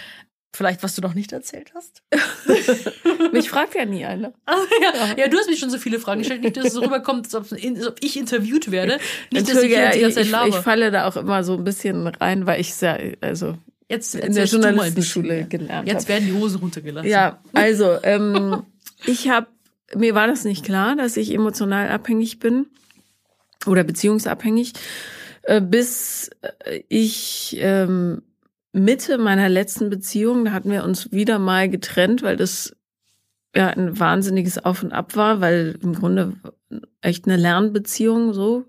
[0.53, 2.03] Vielleicht, was du noch nicht erzählt hast?
[3.31, 4.33] Mich fragt ja nie einer.
[4.45, 5.15] Ah, ja.
[5.17, 6.43] ja, du hast mich schon so viele Fragen gestellt.
[6.43, 8.99] Nicht, dass es so rüberkommt, als ob, ich interviewt werde.
[9.31, 12.45] Nicht, dass ich die ich, ich, ich falle da auch immer so ein bisschen rein,
[12.45, 13.57] weil ich ja, also
[13.89, 15.49] Jetzt in der Journalistenschule bisschen.
[15.49, 17.09] gelernt Jetzt werden die Hosen runtergelassen.
[17.09, 18.63] Ja, also ähm,
[19.05, 19.47] ich habe
[19.93, 22.67] mir war das nicht klar, dass ich emotional abhängig bin
[23.67, 24.73] oder beziehungsabhängig,
[25.43, 28.23] äh, bis äh, ich ähm,
[28.71, 32.75] Mitte meiner letzten Beziehung, da hatten wir uns wieder mal getrennt, weil das
[33.55, 36.33] ja ein wahnsinniges Auf und Ab war, weil im Grunde
[37.01, 38.65] echt eine Lernbeziehung so,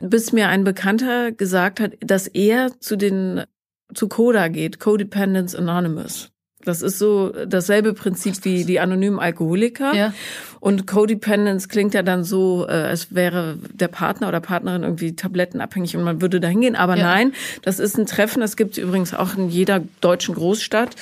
[0.00, 3.42] bis mir ein Bekannter gesagt hat, dass er zu den
[3.94, 6.30] zu Coda geht, Codependence Anonymous.
[6.64, 9.94] Das ist so dasselbe Prinzip wie die anonymen Alkoholiker.
[9.94, 10.14] Ja.
[10.60, 15.94] Und Codependence klingt ja dann so, äh, als wäre der Partner oder Partnerin irgendwie tablettenabhängig
[15.94, 16.74] und man würde da hingehen.
[16.74, 17.04] Aber Ja.
[17.04, 20.96] nein, das ist ein Treffen, das gibt es übrigens auch in jeder deutschen Großstadt.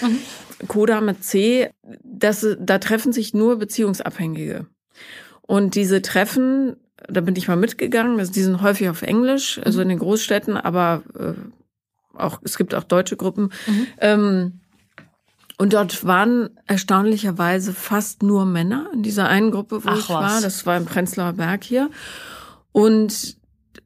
[0.66, 1.70] Coda mit C,
[2.02, 4.66] das, da treffen sich nur Beziehungsabhängige.
[5.42, 6.76] Und diese Treffen,
[7.08, 10.56] da bin ich mal mitgegangen, also die sind häufig auf Englisch, also in den Großstädten,
[10.56, 11.32] aber äh,
[12.14, 13.50] auch, es gibt auch deutsche Gruppen.
[13.98, 14.60] Ähm,
[15.58, 20.10] und dort waren erstaunlicherweise fast nur Männer in dieser einen Gruppe, wo Ach ich was.
[20.10, 20.40] war.
[20.40, 21.90] Das war im Prenzlauer Berg hier.
[22.72, 23.36] Und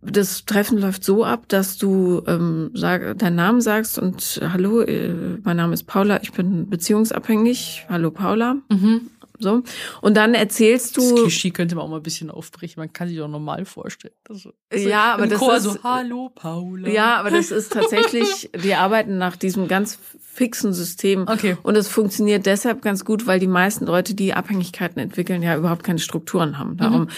[0.01, 5.39] das Treffen läuft so ab, dass du ähm, sag, deinen Namen sagst und hallo, äh,
[5.43, 7.87] mein Name ist Paula, ich bin beziehungsabhängig.
[7.89, 8.57] Hallo Paula.
[8.71, 9.11] Mhm.
[9.38, 9.62] So.
[10.01, 11.14] Und dann erzählst Das du.
[11.22, 12.81] Klischee könnte man auch mal ein bisschen aufbrechen.
[12.81, 14.14] Man kann sich auch normal vorstellen.
[14.29, 16.88] Also, Ja, aber das Chor ist- so, hallo Paula.
[16.88, 21.27] Ja, aber das ist tatsächlich, die arbeiten nach diesem ganz fixen System.
[21.29, 21.57] Okay.
[21.62, 25.83] Und es funktioniert deshalb ganz gut, weil die meisten Leute, die Abhängigkeiten entwickeln, ja überhaupt
[25.85, 26.77] keine Strukturen haben.
[26.77, 27.09] Darum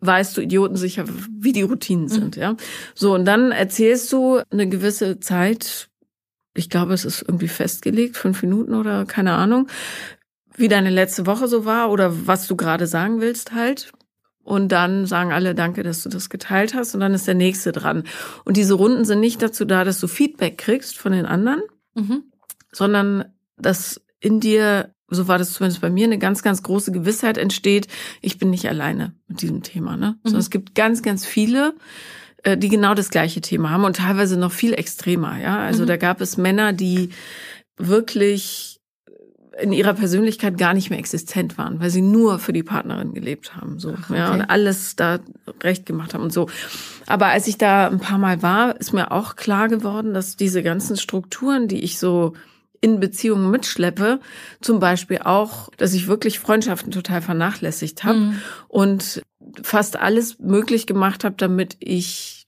[0.00, 1.04] weißt du Idioten sicher,
[1.38, 2.56] wie die Routinen sind, ja.
[2.94, 5.88] So, und dann erzählst du eine gewisse Zeit,
[6.54, 9.68] ich glaube, es ist irgendwie festgelegt, fünf Minuten oder keine Ahnung,
[10.58, 13.92] wie deine letzte Woche so war oder was du gerade sagen willst halt.
[14.42, 16.94] Und dann sagen alle, danke, dass du das geteilt hast.
[16.94, 18.04] Und dann ist der nächste dran.
[18.44, 21.60] Und diese Runden sind nicht dazu da, dass du Feedback kriegst von den anderen,
[21.94, 22.22] Mhm.
[22.72, 23.24] sondern
[23.58, 27.88] dass in dir, so war das zumindest bei mir, eine ganz, ganz große Gewissheit entsteht,
[28.22, 29.96] ich bin nicht alleine mit diesem Thema.
[29.96, 30.16] Ne?
[30.24, 31.74] Sondern es gibt ganz, ganz viele,
[32.42, 35.38] äh, die genau das gleiche Thema haben und teilweise noch viel extremer.
[35.38, 37.10] Ja, Also da gab es Männer, die
[37.76, 38.77] wirklich
[39.60, 43.56] in ihrer Persönlichkeit gar nicht mehr existent waren, weil sie nur für die Partnerin gelebt
[43.56, 44.34] haben, so ja okay.
[44.34, 45.18] und alles da
[45.62, 46.48] recht gemacht haben und so.
[47.06, 50.62] Aber als ich da ein paar Mal war, ist mir auch klar geworden, dass diese
[50.62, 52.34] ganzen Strukturen, die ich so
[52.80, 54.20] in Beziehungen mitschleppe,
[54.60, 58.38] zum Beispiel auch, dass ich wirklich Freundschaften total vernachlässigt habe Mhm.
[58.68, 59.22] und
[59.62, 62.46] fast alles möglich gemacht habe, damit ich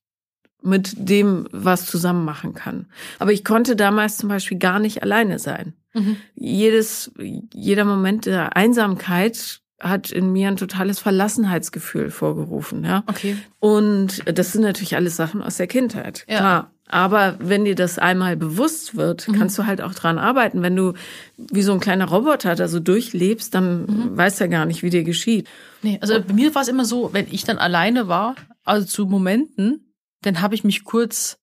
[0.62, 2.86] mit dem was zusammen machen kann.
[3.18, 5.72] Aber ich konnte damals zum Beispiel gar nicht alleine sein.
[5.94, 6.16] Mhm.
[6.34, 7.10] Jedes,
[7.52, 13.02] jeder Moment der Einsamkeit hat in mir ein totales Verlassenheitsgefühl vorgerufen, ja.
[13.06, 13.36] Okay.
[13.60, 16.36] Und das sind natürlich alles Sachen aus der Kindheit, Ja.
[16.38, 16.70] klar.
[16.92, 19.32] Aber wenn dir das einmal bewusst wird, Mhm.
[19.38, 20.60] kannst du halt auch dran arbeiten.
[20.62, 20.94] Wenn du
[21.38, 24.16] wie so ein kleiner Roboter da so durchlebst, dann Mhm.
[24.16, 25.48] weißt du ja gar nicht, wie dir geschieht.
[25.82, 29.06] Nee, also bei mir war es immer so, wenn ich dann alleine war, also zu
[29.06, 31.38] Momenten, dann habe ich mich kurz,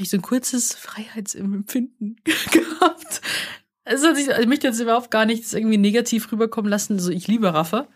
[0.00, 3.20] habe ich so ein kurzes Freiheitsempfinden gehabt.
[3.84, 6.94] Also ich möchte jetzt überhaupt gar nichts irgendwie negativ rüberkommen lassen.
[6.94, 7.86] Also ich liebe Raffa.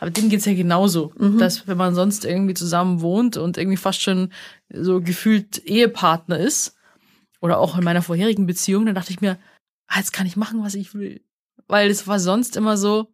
[0.00, 4.02] Aber dem geht's ja genauso, dass wenn man sonst irgendwie zusammen wohnt und irgendwie fast
[4.02, 4.32] schon
[4.68, 6.74] so gefühlt Ehepartner ist,
[7.44, 9.36] oder auch in meiner vorherigen Beziehung, dann dachte ich mir,
[9.86, 11.20] ah, jetzt kann ich machen, was ich will.
[11.68, 13.12] Weil es war sonst immer so,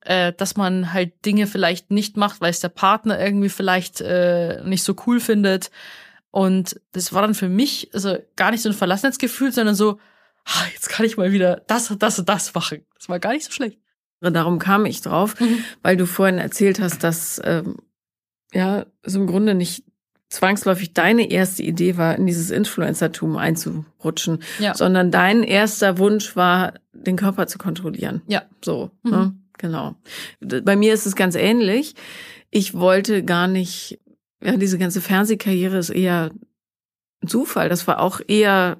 [0.00, 4.64] äh, dass man halt Dinge vielleicht nicht macht, weil es der Partner irgendwie vielleicht äh,
[4.64, 5.70] nicht so cool findet.
[6.30, 9.98] Und das war dann für mich also gar nicht so ein Verlassenheitsgefühl, sondern so,
[10.44, 12.84] ah, jetzt kann ich mal wieder das, das und das machen.
[12.96, 13.78] Das war gar nicht so schlecht.
[14.20, 15.34] Darum kam ich drauf,
[15.82, 17.76] weil du vorhin erzählt hast, dass ähm,
[18.52, 19.82] ja so im Grunde nicht
[20.28, 24.74] zwangsläufig deine erste Idee war, in dieses Influencertum einzurutschen, Ja.
[24.74, 28.22] sondern dein erster Wunsch war, den Körper zu kontrollieren.
[28.28, 28.42] Ja.
[28.64, 29.10] So, Mhm.
[29.10, 29.34] ne?
[29.58, 29.96] genau.
[30.40, 31.94] Bei mir ist es ganz ähnlich.
[32.50, 33.98] Ich wollte gar nicht,
[34.42, 36.30] ja, diese ganze Fernsehkarriere ist eher
[37.22, 37.68] ein Zufall.
[37.68, 38.78] Das war auch eher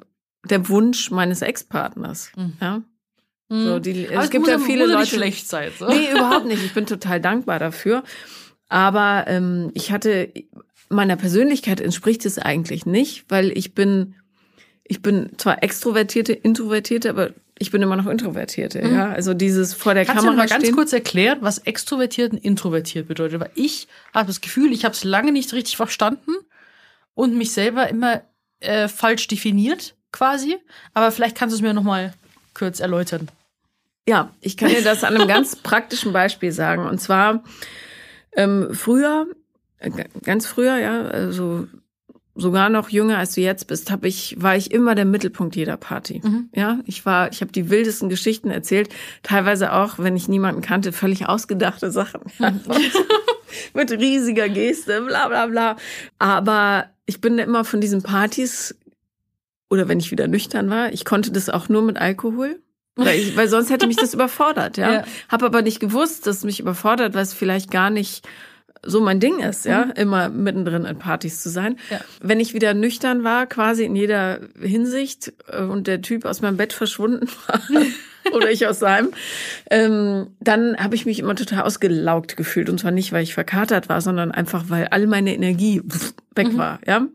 [0.49, 2.33] der Wunsch meines Ex-Partners.
[2.37, 2.53] Mhm.
[2.61, 2.83] Ja.
[3.49, 3.65] Mhm.
[3.65, 5.01] So, die, Aber es gibt ja viele Leute.
[5.01, 5.71] nicht schlecht sein.
[5.79, 5.89] So.
[5.89, 6.65] Nee, überhaupt nicht.
[6.65, 8.03] Ich bin total dankbar dafür.
[8.69, 10.33] Aber ähm, ich hatte
[10.89, 14.15] meiner Persönlichkeit entspricht es eigentlich nicht, weil ich bin,
[14.85, 18.81] ich bin zwar extrovertierte, introvertierte, aber ich bin immer noch introvertierte.
[18.81, 20.07] Ja, also dieses vor der Mhm.
[20.07, 23.39] Kannst du Kamera mir mal ganz kurz erklären, was extrovertiert und introvertiert bedeutet?
[23.39, 26.33] Weil ich habe das Gefühl, ich habe es lange nicht richtig verstanden
[27.13, 28.23] und mich selber immer
[28.61, 30.57] äh, falsch definiert, quasi.
[30.95, 32.15] Aber vielleicht kannst du es mir noch mal
[32.55, 33.29] kurz erläutern.
[34.09, 36.87] Ja, ich kann dir das an einem ganz praktischen Beispiel sagen.
[36.87, 37.45] Und zwar
[38.37, 39.27] ähm, früher,
[39.81, 39.91] äh,
[40.25, 41.69] ganz früher, ja, also
[42.35, 45.77] sogar noch jünger als du jetzt bist, habe ich war ich immer der Mittelpunkt jeder
[45.77, 46.21] Party.
[46.25, 46.49] Mhm.
[46.55, 48.89] Ja, ich war, ich habe die wildesten Geschichten erzählt,
[49.23, 52.21] teilweise auch, wenn ich niemanden kannte, völlig ausgedachte Sachen.
[52.39, 52.55] Ja,
[53.75, 55.77] Mit riesiger Geste, bla bla bla.
[56.19, 58.77] Aber ich bin immer von diesen Partys
[59.69, 62.61] oder wenn ich wieder nüchtern war, ich konnte das auch nur mit Alkohol.
[62.97, 64.93] Weil, ich, weil sonst hätte mich das überfordert, ja.
[64.93, 65.05] Ja.
[65.29, 68.27] Hab aber nicht gewusst, dass es mich überfordert, weil es vielleicht gar nicht
[68.83, 71.77] so mein Ding ist, ja, immer mittendrin in Partys zu sein.
[71.91, 72.01] Ja.
[72.23, 76.57] Wenn ich wieder nüchtern war, quasi in jeder Hinsicht äh, und der Typ aus meinem
[76.57, 77.61] Bett verschwunden war
[78.33, 79.11] oder ich aus seinem,
[79.71, 83.89] ähm, dann habe ich mich immer total ausgelaugt gefühlt und zwar nicht, weil ich verkatert
[83.89, 85.83] war, sondern einfach, weil all meine Energie
[86.35, 87.07] weg war, ja.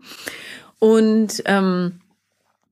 [0.79, 2.01] Und ähm,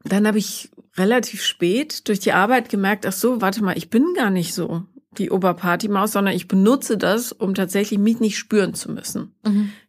[0.03, 4.05] dann habe ich relativ spät durch die Arbeit gemerkt, ach so, warte mal, ich bin
[4.15, 4.83] gar nicht so
[5.17, 9.33] die Oberpartymaus, sondern ich benutze das, um tatsächlich mich nicht spüren zu müssen.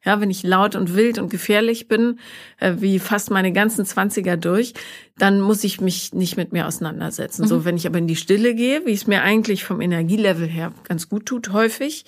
[0.04, 2.18] Ja, wenn ich laut und wild und gefährlich bin,
[2.58, 4.74] äh, wie fast meine ganzen Zwanziger durch,
[5.18, 7.46] dann muss ich mich nicht mit mir auseinandersetzen.
[7.46, 10.72] So, wenn ich aber in die Stille gehe, wie es mir eigentlich vom Energielevel her
[10.84, 12.04] ganz gut tut, häufig,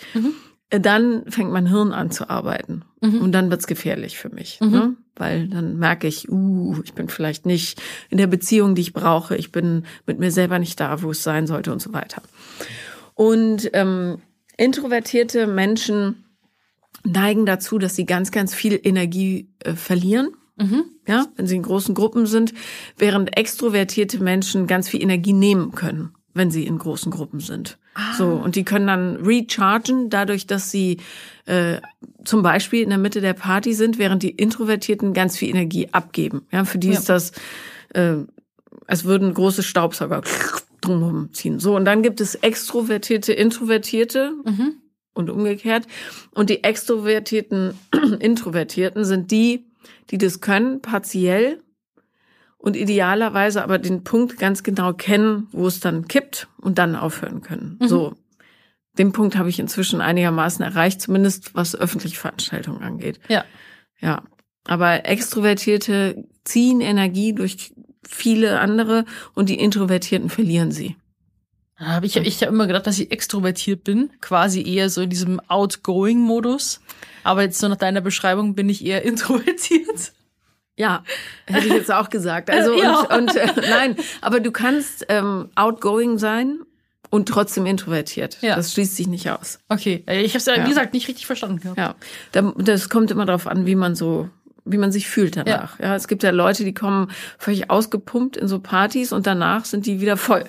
[0.70, 2.82] äh, dann fängt mein Hirn an zu arbeiten.
[3.20, 4.58] Und dann wird's gefährlich für mich.
[4.70, 4.96] Ne?
[5.14, 9.36] Weil dann merke ich, uh, ich bin vielleicht nicht in der Beziehung, die ich brauche.
[9.36, 12.20] Ich bin mit mir selber nicht da, wo es sein sollte und so weiter.
[13.16, 14.18] Und ähm,
[14.56, 16.24] introvertierte Menschen
[17.02, 20.28] neigen dazu, dass sie ganz, ganz viel Energie äh, verlieren.
[21.06, 22.54] Ja, wenn sie in großen Gruppen sind,
[22.96, 27.76] während extrovertierte Menschen ganz viel Energie nehmen können, wenn sie in großen Gruppen sind.
[28.16, 30.96] So, und die können dann rechargen, dadurch, dass sie
[31.44, 31.82] äh,
[32.24, 36.46] zum Beispiel in der Mitte der Party sind, während die Introvertierten ganz viel Energie abgeben.
[36.50, 36.98] Ja, für die Ja.
[36.98, 37.32] ist das,
[37.92, 38.14] äh,
[38.86, 40.22] als würden große Staubsauger
[40.86, 41.58] drumherum ziehen.
[41.58, 44.32] So, und dann gibt es extrovertierte, introvertierte
[45.14, 45.86] und umgekehrt.
[46.32, 47.74] Und die extrovertierten,
[48.20, 49.66] introvertierten sind die,
[50.10, 51.60] die das können, partiell
[52.58, 57.40] und idealerweise aber den Punkt ganz genau kennen, wo es dann kippt und dann aufhören
[57.40, 57.78] können.
[57.80, 58.14] So.
[58.98, 63.20] Den Punkt habe ich inzwischen einigermaßen erreicht, zumindest was öffentliche Veranstaltungen angeht.
[63.28, 63.44] Ja.
[64.00, 64.22] Ja.
[64.66, 67.72] Aber Extrovertierte ziehen Energie durch
[68.08, 69.04] viele andere
[69.34, 70.96] und die Introvertierten verlieren sie.
[71.78, 75.10] Da hab ich ich habe immer gedacht, dass ich extrovertiert bin, quasi eher so in
[75.10, 76.80] diesem Outgoing-Modus.
[77.22, 80.12] Aber jetzt so nach deiner Beschreibung bin ich eher introvertiert.
[80.78, 81.04] Ja,
[81.46, 82.50] hätte ich jetzt auch gesagt.
[82.50, 83.00] Also Äh, ja.
[83.00, 86.60] und, und äh, nein, aber du kannst ähm, outgoing sein
[87.10, 88.38] und trotzdem introvertiert.
[88.42, 88.56] Ja.
[88.56, 89.58] Das schließt sich nicht aus.
[89.68, 91.78] Okay, äh, ich habe es ja, wie gesagt, nicht richtig verstanden gehabt.
[91.78, 91.94] Ja,
[92.32, 94.28] da- das kommt immer darauf an, wie man so,
[94.66, 95.78] wie man sich fühlt danach.
[95.78, 95.94] Ja.
[95.94, 100.00] es gibt ja Leute, die kommen völlig ausgepumpt in so Partys und danach sind die
[100.00, 100.44] wieder voll.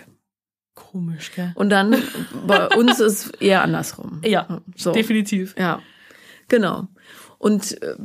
[0.76, 1.52] Komisch, gell?
[1.56, 1.96] Und dann
[2.46, 4.22] bei uns ist eher andersrum.
[4.24, 4.92] Ja, so.
[4.92, 5.56] definitiv.
[5.58, 5.82] Ja,
[6.48, 6.88] genau.
[7.38, 7.96] Und äh,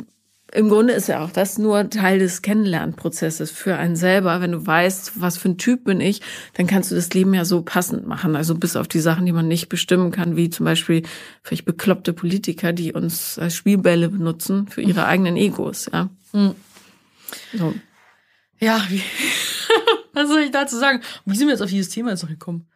[0.54, 4.40] im Grunde ist ja auch das nur Teil des Kennenlernprozesses für einen selber.
[4.42, 6.20] Wenn du weißt, was für ein Typ bin ich,
[6.54, 8.36] dann kannst du das Leben ja so passend machen.
[8.36, 11.02] Also bis auf die Sachen, die man nicht bestimmen kann, wie zum Beispiel
[11.42, 15.88] vielleicht bekloppte Politiker, die uns als Spielbälle benutzen für ihre eigenen Egos.
[15.90, 16.10] Ja.
[16.32, 16.54] Mhm.
[17.54, 17.74] So.
[18.60, 19.02] Ja, wie,
[20.12, 21.00] was soll ich dazu sagen?
[21.24, 22.66] Wie sind wir jetzt auf dieses Thema jetzt noch gekommen?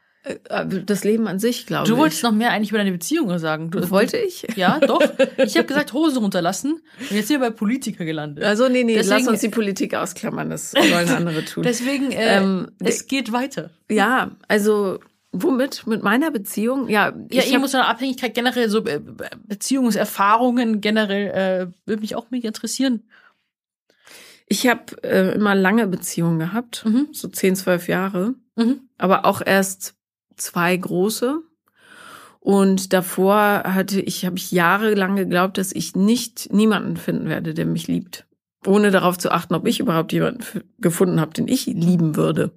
[0.48, 1.98] Äh, Das Leben an sich, glaube Du ich.
[2.00, 3.70] wolltest noch mehr eigentlich über deine Beziehung sagen.
[3.70, 4.46] Du, Wollte ich?
[4.56, 5.00] Ja, doch.
[5.38, 6.80] Ich habe gesagt, Hosen runterlassen.
[6.98, 8.44] Und jetzt sind wir bei Politiker gelandet.
[8.44, 11.62] Also nee, nee, Deswegen- lass uns die Politik ausklammern, das sollen andere tun.
[11.62, 13.70] Deswegen, äh, Ähm, es geht weiter.
[13.90, 14.98] ja, also
[15.32, 15.86] womit?
[15.86, 16.88] Mit meiner Beziehung?
[16.88, 19.00] Ja, Ja, ich hab- emotionale Abhängigkeit generell, so äh,
[19.46, 23.02] Beziehungserfahrungen generell, äh, würde mich auch mega interessieren.
[24.48, 27.08] Ich habe äh, immer lange Beziehungen gehabt, Mhm.
[27.12, 28.80] so 10, 12 Jahre, Mhm.
[28.96, 29.94] aber auch erst
[30.36, 31.40] zwei große.
[32.40, 37.66] Und davor hatte ich, habe ich jahrelang geglaubt, dass ich nicht niemanden finden werde, der
[37.66, 38.24] mich liebt.
[38.64, 40.44] Ohne darauf zu achten, ob ich überhaupt jemanden
[40.78, 42.52] gefunden habe, den ich lieben würde.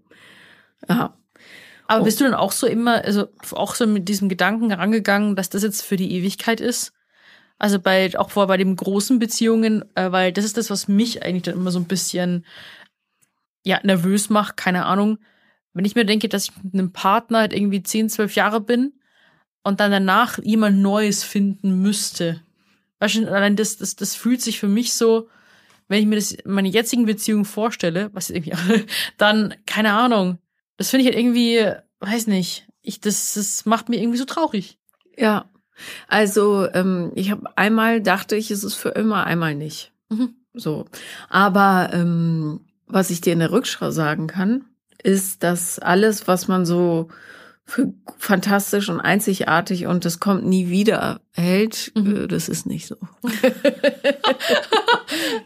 [0.88, 1.18] Ja.
[1.88, 2.04] Aber Oh.
[2.04, 5.64] bist du dann auch so immer, also auch so mit diesem Gedanken rangegangen, dass das
[5.64, 6.94] jetzt für die Ewigkeit ist?
[7.58, 11.24] Also bei, auch vor bei den großen Beziehungen, äh, weil das ist das, was mich
[11.24, 12.46] eigentlich dann immer so ein bisschen,
[13.66, 15.18] ja, nervös macht, keine Ahnung.
[15.80, 18.92] Wenn ich mir denke, dass ich mit einem Partner halt irgendwie 10, 12 Jahre bin
[19.64, 22.42] und dann danach jemand Neues finden müsste.
[23.00, 25.30] Weißt du, allein das, das, das fühlt sich für mich so,
[25.88, 28.52] wenn ich mir das meine jetzigen Beziehungen vorstelle, was irgendwie,
[29.18, 30.40] dann, keine Ahnung,
[30.76, 31.66] das finde ich halt irgendwie,
[32.02, 34.78] weiß nicht, ich, das, das macht mir irgendwie so traurig.
[35.16, 35.50] Ja.
[36.10, 39.94] Also ähm, ich habe einmal dachte ich, es ist für immer, einmal nicht.
[40.10, 40.36] Mhm.
[40.54, 40.88] So.
[41.30, 44.66] Aber ähm, was ich dir in der Rückschau sagen kann,
[45.04, 47.10] ist, dass alles, was man so
[47.66, 52.16] für fantastisch und einzigartig und das kommt nie wieder hält, Mhm.
[52.24, 52.96] äh, das ist nicht so.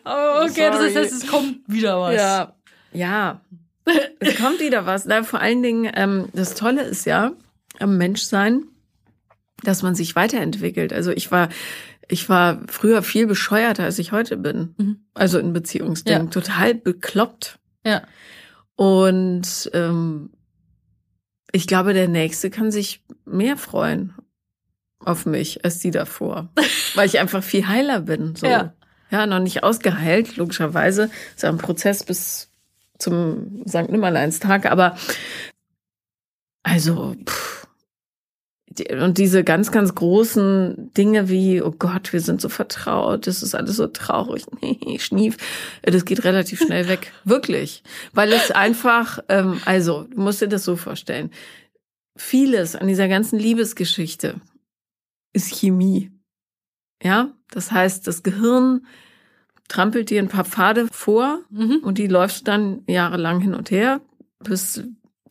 [0.06, 2.16] Oh, okay, das heißt, es kommt wieder was.
[2.16, 2.54] Ja.
[2.94, 3.42] Ja.
[4.20, 5.06] es kommt wieder was.
[5.06, 7.32] Na, vor allen Dingen, ähm, das Tolle ist ja
[7.80, 8.64] am Menschsein,
[9.64, 10.94] dass man sich weiterentwickelt.
[10.94, 11.50] Also ich war,
[12.08, 14.76] ich war früher viel bescheuerter, als ich heute bin.
[14.78, 15.06] Mhm.
[15.14, 16.26] Also in Beziehungsdingen.
[16.26, 16.30] Ja.
[16.30, 17.60] Total bekloppt.
[17.86, 18.04] Ja.
[18.76, 20.32] Und ähm,
[21.52, 24.14] ich glaube, der Nächste kann sich mehr freuen.
[25.00, 26.50] auf mich als die davor,
[26.96, 28.36] weil ich einfach viel heiler bin.
[28.36, 28.48] So.
[28.48, 28.74] Ja.
[29.12, 31.10] ja, noch nicht ausgeheilt, logischerweise.
[31.36, 32.50] Ist ja ein Prozess bis
[32.98, 33.90] zum St.
[33.90, 34.96] Nimmerleinstag, aber
[36.64, 37.53] also, pff,
[39.02, 43.54] und diese ganz, ganz großen Dinge wie, oh Gott, wir sind so vertraut, das ist
[43.54, 45.38] alles so traurig, nee, schnief,
[45.84, 47.12] das geht relativ schnell weg.
[47.24, 47.84] Wirklich.
[48.14, 51.30] Weil es einfach, ähm, also, du musst dir das so vorstellen.
[52.16, 54.36] Vieles an dieser ganzen Liebesgeschichte
[55.34, 56.12] ist Chemie.
[57.04, 58.86] Ja, das heißt, das Gehirn
[59.68, 61.80] trampelt dir ein paar Pfade vor Mhm.
[61.84, 64.02] und die läufst dann jahrelang hin und her,
[64.44, 64.84] bis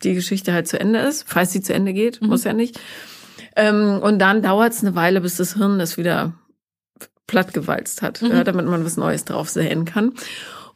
[0.02, 2.28] die Geschichte halt zu Ende ist, falls sie zu Ende geht, Mhm.
[2.28, 2.78] muss ja nicht.
[3.56, 6.34] Ähm, und dann dauert es eine Weile, bis das Hirn das wieder
[7.26, 8.30] plattgewalzt hat, Mhm.
[8.30, 10.12] ja, damit man was Neues drauf sehen kann.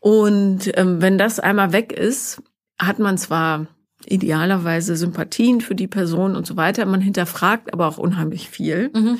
[0.00, 2.42] Und ähm, wenn das einmal weg ist,
[2.78, 3.66] hat man zwar
[4.04, 9.18] idealerweise Sympathien für die Person und so weiter, man hinterfragt aber auch unheimlich viel Mhm.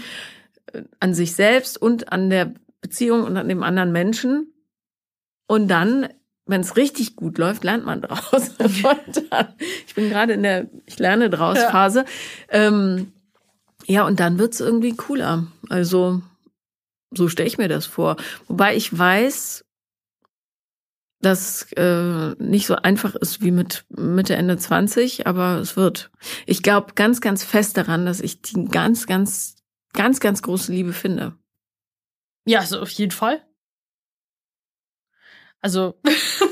[1.01, 2.53] an sich selbst und an der
[2.83, 4.53] Beziehung und an dem anderen Menschen.
[5.49, 6.09] Und dann,
[6.45, 8.51] wenn es richtig gut läuft, lernt man draus.
[9.87, 11.71] Ich bin gerade in der Ich lerne draus Ja.
[11.71, 12.05] Phase.
[12.49, 13.13] Ähm,
[13.87, 15.47] ja, und dann wird's irgendwie cooler.
[15.69, 16.23] Also
[17.13, 18.17] so stelle ich mir das vor.
[18.49, 19.65] Wobei ich weiß,
[21.21, 26.11] dass äh, nicht so einfach ist wie mit Mitte, Ende 20, aber es wird.
[26.47, 29.57] Ich glaube ganz, ganz fest daran, dass ich die ganz, ganz,
[29.93, 31.35] ganz, ganz große Liebe finde.
[32.45, 33.43] Ja, also auf jeden Fall.
[35.61, 35.99] Also,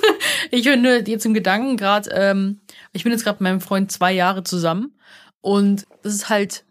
[0.51, 2.61] ich bin nur jetzt im Gedanken gerade, ähm,
[2.93, 4.99] ich bin jetzt gerade mit meinem Freund zwei Jahre zusammen
[5.41, 6.64] und das ist halt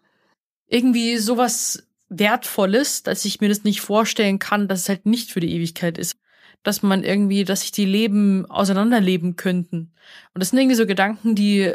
[0.68, 5.40] irgendwie sowas Wertvolles, dass ich mir das nicht vorstellen kann, dass es halt nicht für
[5.40, 6.16] die Ewigkeit ist.
[6.64, 9.94] Dass man irgendwie, dass sich die Leben auseinanderleben könnten.
[10.34, 11.74] Und das sind irgendwie so Gedanken, die,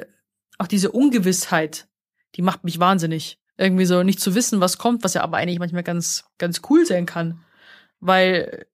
[0.58, 1.88] auch diese Ungewissheit,
[2.36, 3.38] die macht mich wahnsinnig.
[3.56, 6.86] Irgendwie so nicht zu wissen, was kommt, was ja aber eigentlich manchmal ganz, ganz cool
[6.86, 7.40] sein kann.
[8.00, 8.66] Weil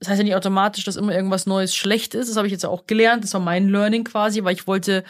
[0.00, 2.28] das heißt ja nicht automatisch, dass immer irgendwas Neues schlecht ist.
[2.28, 3.24] Das habe ich jetzt auch gelernt.
[3.24, 5.04] Das war mein Learning quasi, weil ich wollte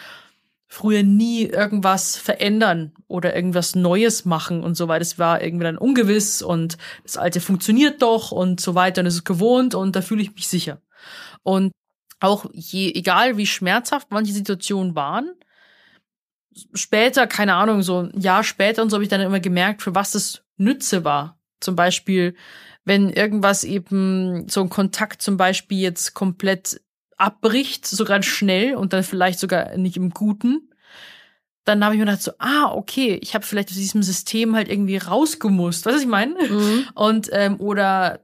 [0.74, 5.02] früher nie irgendwas verändern oder irgendwas Neues machen und so weiter.
[5.02, 9.14] Es war irgendwie dann ungewiss und das Alte funktioniert doch und so weiter und es
[9.14, 10.82] ist gewohnt und da fühle ich mich sicher.
[11.44, 11.70] Und
[12.18, 15.32] auch je, egal wie schmerzhaft manche Situationen waren,
[16.74, 19.94] später, keine Ahnung, so ein Jahr später und so habe ich dann immer gemerkt, für
[19.94, 21.38] was es Nütze war.
[21.60, 22.34] Zum Beispiel,
[22.84, 26.80] wenn irgendwas eben, so ein Kontakt zum Beispiel jetzt komplett
[27.24, 30.70] abbricht, so ganz schnell und dann vielleicht sogar nicht im Guten,
[31.64, 34.68] dann habe ich mir gedacht so, ah, okay, ich habe vielleicht aus diesem System halt
[34.68, 35.86] irgendwie rausgemusst.
[35.86, 36.36] Weißt du, was ich meine?
[36.94, 38.20] Und, ähm, oder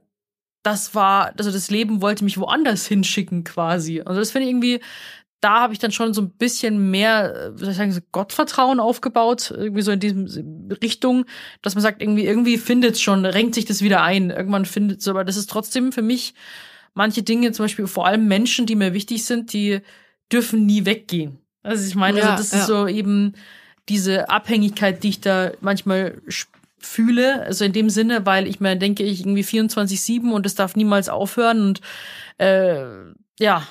[0.61, 4.01] das war, also das Leben wollte mich woanders hinschicken quasi.
[4.01, 4.79] Also das finde ich irgendwie,
[5.39, 8.01] da habe ich dann schon so ein bisschen mehr, äh, wie soll ich sagen, so
[8.11, 11.25] Gottvertrauen aufgebaut, irgendwie so in diesem Richtung,
[11.63, 14.29] dass man sagt, irgendwie, irgendwie findet schon, renkt sich das wieder ein.
[14.29, 16.35] Irgendwann findet es, aber das ist trotzdem für mich
[16.93, 19.79] manche Dinge, zum Beispiel vor allem Menschen, die mir wichtig sind, die
[20.31, 21.37] dürfen nie weggehen.
[21.63, 22.59] Also ich meine, Ja, also das ja.
[22.59, 23.33] ist so eben
[23.89, 26.21] diese Abhängigkeit, die ich da manchmal
[26.79, 30.75] fühle, also in dem Sinne, weil ich mir denke, ich irgendwie 24-7 und es darf
[30.75, 31.81] niemals aufhören und
[32.37, 32.83] äh,
[33.39, 33.67] ja.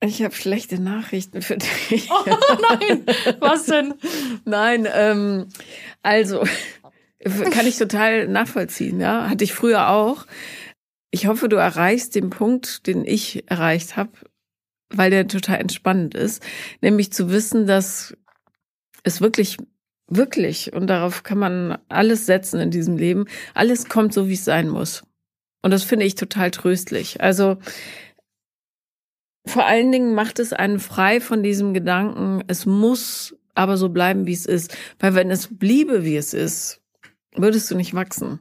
[0.00, 2.08] Ich habe schlechte Nachrichten für dich.
[2.10, 3.04] Oh nein,
[3.40, 3.94] was denn?
[4.44, 5.48] Nein, ähm,
[6.02, 6.44] also
[7.50, 9.28] kann ich total nachvollziehen, ja.
[9.28, 10.24] Hatte ich früher auch.
[11.10, 14.12] Ich hoffe, du erreichst den Punkt, den ich erreicht habe,
[14.90, 16.42] weil der total entspannend ist,
[16.80, 18.16] nämlich zu wissen, dass
[19.04, 19.56] es wirklich,
[20.06, 24.44] wirklich, und darauf kann man alles setzen in diesem Leben, alles kommt so, wie es
[24.44, 25.02] sein muss.
[25.62, 27.20] Und das finde ich total tröstlich.
[27.20, 27.58] Also
[29.46, 34.26] vor allen Dingen macht es einen frei von diesem Gedanken, es muss aber so bleiben,
[34.26, 34.76] wie es ist.
[34.98, 36.80] Weil wenn es bliebe, wie es ist,
[37.34, 38.40] würdest du nicht wachsen.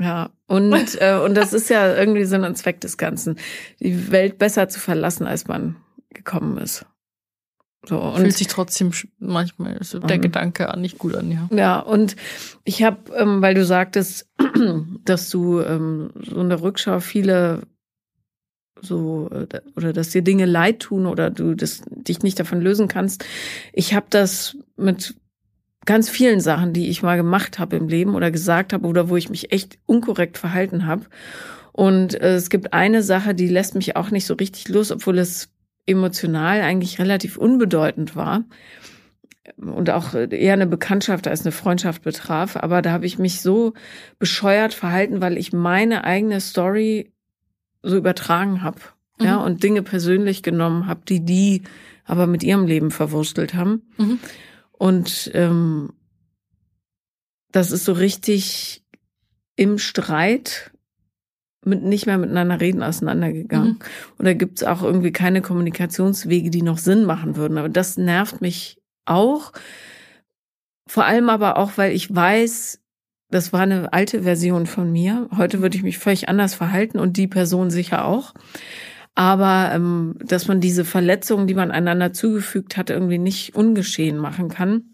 [0.00, 3.36] Ja, und, äh, und das ist ja irgendwie Sinn und Zweck des Ganzen.
[3.80, 5.76] Die Welt besser zu verlassen, als man
[6.12, 6.86] gekommen ist.
[7.86, 10.22] So, und Fühlt sich trotzdem manchmal so der Mhm.
[10.22, 11.48] Gedanke an nicht gut an, ja.
[11.50, 12.14] Ja, und
[12.64, 14.28] ich habe, ähm, weil du sagtest,
[15.04, 17.62] dass du ähm, so in der Rückschau viele
[18.82, 22.88] so äh, oder dass dir Dinge leid tun oder du das, dich nicht davon lösen
[22.88, 23.24] kannst.
[23.72, 25.14] Ich habe das mit
[25.86, 29.16] ganz vielen Sachen, die ich mal gemacht habe im Leben oder gesagt habe oder wo
[29.16, 31.06] ich mich echt unkorrekt verhalten habe.
[31.72, 35.18] Und äh, es gibt eine Sache, die lässt mich auch nicht so richtig los, obwohl
[35.18, 35.50] es
[35.86, 38.44] emotional eigentlich relativ unbedeutend war
[39.56, 42.56] und auch eher eine Bekanntschaft als eine Freundschaft betraf.
[42.56, 43.72] Aber da habe ich mich so
[44.18, 47.10] bescheuert verhalten, weil ich meine eigene Story
[47.82, 48.78] so übertragen habe.
[49.20, 49.44] Ja, Mhm.
[49.44, 51.62] und Dinge persönlich genommen habe, die die
[52.06, 53.82] aber mit ihrem Leben verwurstelt haben.
[53.98, 54.18] Mhm.
[54.80, 55.92] Und ähm,
[57.52, 58.82] das ist so richtig
[59.54, 60.70] im Streit
[61.62, 63.72] mit nicht mehr miteinander reden auseinandergegangen.
[63.72, 63.78] Mhm.
[64.16, 67.58] Und da gibt's auch irgendwie keine Kommunikationswege, die noch Sinn machen würden.
[67.58, 69.52] Aber das nervt mich auch.
[70.86, 72.80] Vor allem aber auch, weil ich weiß,
[73.28, 75.28] das war eine alte Version von mir.
[75.36, 78.32] Heute würde ich mich völlig anders verhalten und die Person sicher auch.
[79.14, 84.48] Aber ähm, dass man diese Verletzungen, die man einander zugefügt hat, irgendwie nicht ungeschehen machen
[84.48, 84.84] kann.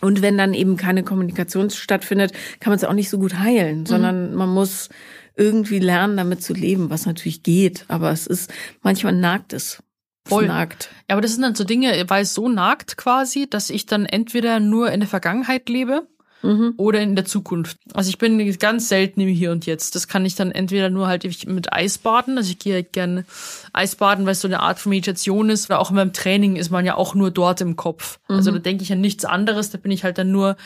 [0.00, 3.80] Und wenn dann eben keine Kommunikation stattfindet, kann man es auch nicht so gut heilen,
[3.80, 3.86] mhm.
[3.86, 4.88] sondern man muss
[5.36, 7.84] irgendwie lernen, damit zu leben, was natürlich geht.
[7.88, 9.82] Aber es ist, manchmal nagt es.
[10.26, 10.48] Voll.
[10.48, 10.90] nagt.
[11.08, 14.06] Ja, aber das sind dann so Dinge, weil es so nagt quasi, dass ich dann
[14.06, 16.08] entweder nur in der Vergangenheit lebe
[16.46, 16.74] mhm.
[16.76, 17.78] oder in der Zukunft.
[17.92, 19.94] Also ich bin ganz selten im Hier und Jetzt.
[19.94, 23.24] Das kann ich dann entweder nur halt mit Eisbaden, also ich gehe halt gerne
[23.72, 26.70] Eisbaden, weil es so eine Art von Meditation ist, oder auch in meinem Training ist
[26.70, 28.18] man ja auch nur dort im Kopf.
[28.28, 28.36] Also mhm.
[28.46, 30.56] Also da denke ich an nichts anderes, da bin ich halt dann nur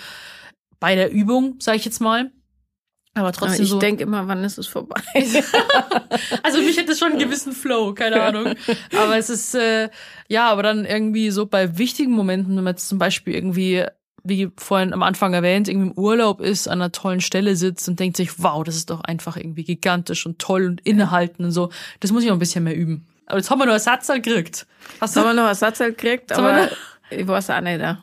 [0.81, 2.31] bei der Übung, sage ich jetzt mal.
[3.15, 3.79] Aber trotzdem Aber ich so.
[3.81, 5.01] Denke immer, wann ist es vorbei?
[6.45, 8.55] also mich hätte schon einen gewissen Flow, keine Ahnung.
[8.97, 9.89] Aber es ist äh,
[10.29, 13.85] ja, aber dann irgendwie so bei wichtigen Momenten, wenn man jetzt zum Beispiel irgendwie
[14.25, 18.01] wie vorhin am Anfang erwähnt, irgendwie im Urlaub ist, an einer tollen Stelle sitzt und
[18.01, 21.71] denkt sich, wow, das ist doch einfach irgendwie gigantisch und toll und innehalten und so.
[22.01, 23.07] Das muss ich noch ein bisschen mehr üben.
[23.27, 24.67] Aber jetzt haben wir noch Ersatzteil gekriegt.
[25.01, 25.21] Hast du?
[25.21, 26.69] Haben wir noch Ersatzteil gekriegt, aber
[27.11, 28.03] ich weiß auch nicht da.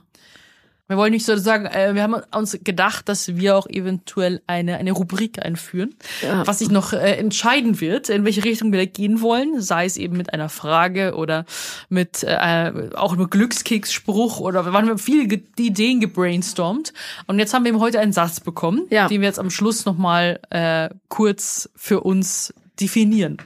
[0.87, 4.77] Wir wollen nicht so sagen, äh, wir haben uns gedacht, dass wir auch eventuell eine,
[4.77, 6.47] eine Rubrik einführen, ja.
[6.47, 9.97] was sich noch äh, entscheiden wird, in welche Richtung wir da gehen wollen, sei es
[9.97, 11.45] eben mit einer Frage oder
[11.89, 15.23] mit äh, auch mit Glückskeksspruch oder wir haben viele
[15.57, 16.93] Ideen gebrainstormt
[17.27, 19.07] und jetzt haben wir eben heute einen Satz bekommen, ja.
[19.07, 23.37] den wir jetzt am Schluss nochmal äh, kurz für uns definieren.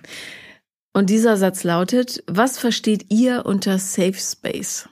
[0.93, 4.89] Und dieser Satz lautet, was versteht ihr unter Safe Space?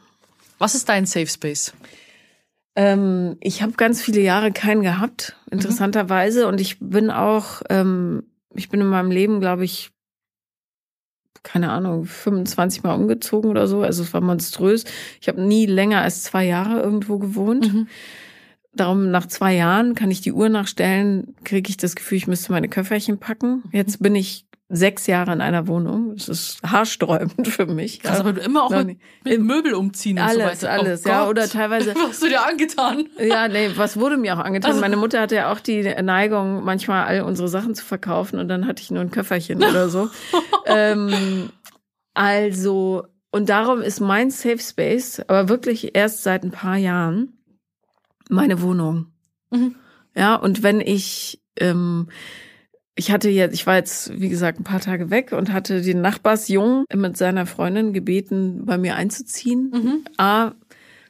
[0.58, 1.74] Was ist dein Safe Space?
[2.76, 5.54] Ähm, ich habe ganz viele Jahre keinen gehabt, mhm.
[5.54, 6.44] interessanterweise.
[6.44, 6.48] Mhm.
[6.50, 9.92] Und ich bin auch, ähm, ich bin in meinem Leben, glaube ich,
[11.44, 13.82] keine Ahnung, 25 Mal umgezogen oder so.
[13.82, 14.84] Also es war monströs.
[15.22, 17.74] Ich habe nie länger als zwei Jahre irgendwo gewohnt.
[17.74, 17.88] Mhm.
[18.74, 22.52] Darum nach zwei Jahren kann ich die Uhr nachstellen, kriege ich das Gefühl, ich müsste
[22.52, 23.64] meine Köfferchen packen.
[23.72, 26.16] Jetzt bin ich sechs Jahre in einer Wohnung.
[26.16, 28.02] Das ist haarsträubend für mich.
[28.02, 30.72] Krass, aber du immer auch mit, mit Möbel umziehen und alles, so weiter.
[30.72, 31.28] Alles, oh ja.
[31.28, 31.96] Oder teilweise.
[31.96, 33.08] Was hast du dir angetan?
[33.20, 34.72] Ja, nee, was wurde mir auch angetan?
[34.72, 38.48] Also, Meine Mutter hatte ja auch die Neigung, manchmal all unsere Sachen zu verkaufen und
[38.48, 40.10] dann hatte ich nur ein Köfferchen oder so.
[40.66, 41.50] ähm,
[42.14, 47.40] also, und darum ist mein Safe Space, aber wirklich erst seit ein paar Jahren,
[48.30, 49.08] meine Wohnung.
[49.50, 49.76] Mhm.
[50.16, 52.10] Ja, und wenn ich ähm,
[53.00, 56.02] ich hatte jetzt, ich war jetzt, wie gesagt, ein paar Tage weg und hatte den
[56.02, 59.72] Nachbarsjungen mit seiner Freundin gebeten, bei mir einzuziehen.
[59.74, 60.06] Mhm.
[60.18, 60.52] A,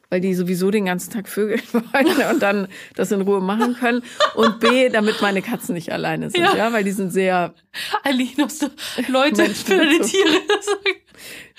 [0.08, 4.02] weil die sowieso den ganzen Tag vögeln wollen und dann das in Ruhe machen können.
[4.36, 7.54] Und B, damit meine Katzen nicht alleine sind, ja, ja weil die sind sehr.
[8.48, 8.68] So
[9.08, 10.30] Leute für deine Tiere.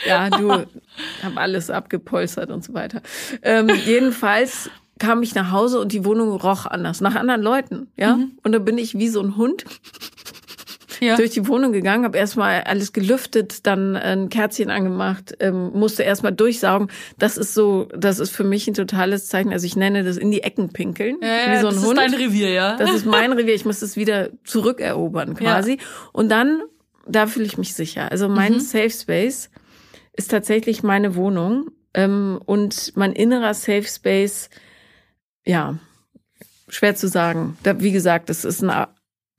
[0.07, 3.01] ja, du hab alles abgepolstert und so weiter.
[3.41, 8.15] Ähm, jedenfalls kam ich nach Hause und die Wohnung roch anders, nach anderen Leuten, ja.
[8.15, 8.37] Mhm.
[8.43, 9.65] Und da bin ich wie so ein Hund
[11.01, 11.15] ja.
[11.15, 16.31] durch die Wohnung gegangen, habe erstmal alles gelüftet, dann ein Kerzchen angemacht, ähm, musste erstmal
[16.31, 16.89] durchsaugen.
[17.17, 19.51] Das ist so, das ist für mich ein totales Zeichen.
[19.51, 21.97] Also ich nenne das in die Ecken pinkeln, ja, wie so ein das Hund.
[21.97, 22.77] Das ist dein Revier, ja.
[22.77, 23.55] Das ist mein Revier.
[23.55, 25.73] Ich muss es wieder zurückerobern quasi.
[25.73, 25.77] Ja.
[26.13, 26.61] Und dann,
[27.07, 28.11] da fühle ich mich sicher.
[28.11, 28.59] Also mein mhm.
[28.59, 29.49] Safe Space
[30.13, 34.49] ist tatsächlich meine Wohnung ähm, und mein innerer Safe Space
[35.43, 35.79] ja,
[36.67, 37.57] schwer zu sagen.
[37.63, 38.69] Da, wie gesagt, das ist ein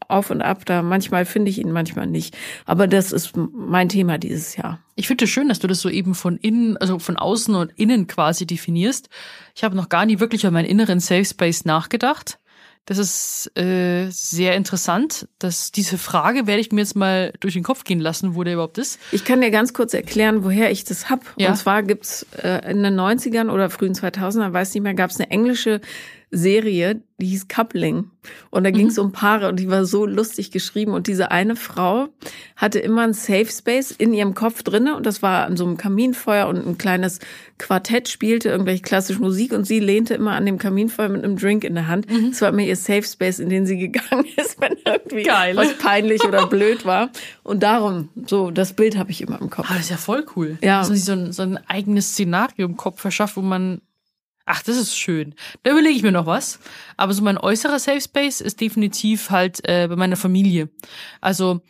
[0.08, 0.82] Auf und Ab da.
[0.82, 2.36] Manchmal finde ich ihn, manchmal nicht.
[2.66, 4.80] Aber das ist mein Thema dieses Jahr.
[4.94, 7.72] Ich finde es schön, dass du das so eben von innen, also von außen und
[7.76, 9.08] innen quasi definierst.
[9.54, 12.38] Ich habe noch gar nie wirklich über meinen inneren Safe Space nachgedacht.
[12.84, 15.28] Das ist äh, sehr interessant.
[15.38, 18.54] Dass diese Frage werde ich mir jetzt mal durch den Kopf gehen lassen, wo der
[18.54, 18.98] überhaupt ist.
[19.12, 21.20] Ich kann dir ganz kurz erklären, woher ich das hab.
[21.36, 21.50] Ja.
[21.50, 25.30] Und zwar gibt's äh, in den 90ern oder frühen 2000ern, weiß nicht mehr, gab's eine
[25.30, 25.80] englische
[26.32, 28.10] Serie, die hieß Coupling.
[28.50, 29.04] Und da ging es mhm.
[29.04, 30.92] um Paare und die war so lustig geschrieben.
[30.92, 32.08] Und diese eine Frau
[32.56, 35.76] hatte immer ein Safe Space in ihrem Kopf drinne und das war an so einem
[35.76, 37.20] Kaminfeuer und ein kleines
[37.58, 41.64] Quartett spielte irgendwelche klassische Musik und sie lehnte immer an dem Kaminfeuer mit einem Drink
[41.64, 42.10] in der Hand.
[42.10, 42.30] Mhm.
[42.30, 45.54] Das war immer ihr Safe Space, in den sie gegangen ist, wenn irgendwie Geil.
[45.54, 47.10] was peinlich oder blöd war.
[47.42, 49.66] Und darum, so, das Bild habe ich immer im Kopf.
[49.68, 50.56] Ah, das ist ja voll cool.
[50.62, 50.80] Ja.
[50.80, 53.82] Dass man sich so ein, so ein eigenes Szenario im Kopf verschafft, wo man
[54.44, 55.34] Ach, das ist schön.
[55.62, 56.58] Da überlege ich mir noch was.
[56.96, 60.68] Aber so mein äußerer Safe Space ist definitiv halt äh, bei meiner Familie.
[61.20, 61.60] Also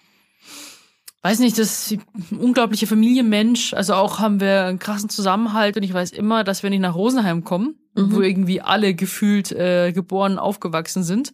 [1.23, 2.01] weiß nicht, das ist
[2.31, 3.75] ein unglaublicher Familienmensch.
[3.75, 6.95] Also auch haben wir einen krassen Zusammenhalt und ich weiß immer, dass wenn ich nach
[6.95, 8.13] Rosenheim komme, mhm.
[8.13, 11.33] wo irgendwie alle gefühlt äh, geboren, aufgewachsen sind,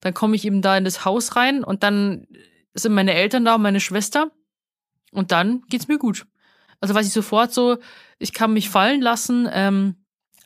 [0.00, 2.26] dann komme ich eben da in das Haus rein und dann
[2.74, 4.30] sind meine Eltern da und meine Schwester
[5.12, 6.26] und dann geht's mir gut.
[6.80, 7.78] Also weiß ich sofort so,
[8.18, 9.48] ich kann mich fallen lassen.
[9.52, 9.96] Ähm,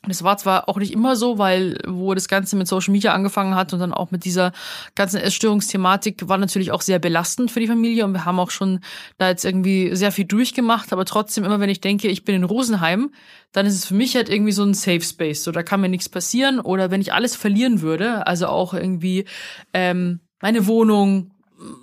[0.05, 3.55] das war zwar auch nicht immer so, weil wo das Ganze mit Social Media angefangen
[3.55, 4.51] hat und dann auch mit dieser
[4.95, 8.81] ganzen Essstörungsthematik war natürlich auch sehr belastend für die Familie und wir haben auch schon
[9.17, 12.43] da jetzt irgendwie sehr viel durchgemacht, aber trotzdem immer wenn ich denke, ich bin in
[12.43, 13.11] Rosenheim,
[13.53, 15.89] dann ist es für mich halt irgendwie so ein Safe Space, so da kann mir
[15.89, 19.25] nichts passieren oder wenn ich alles verlieren würde, also auch irgendwie
[19.73, 21.31] ähm, meine Wohnung,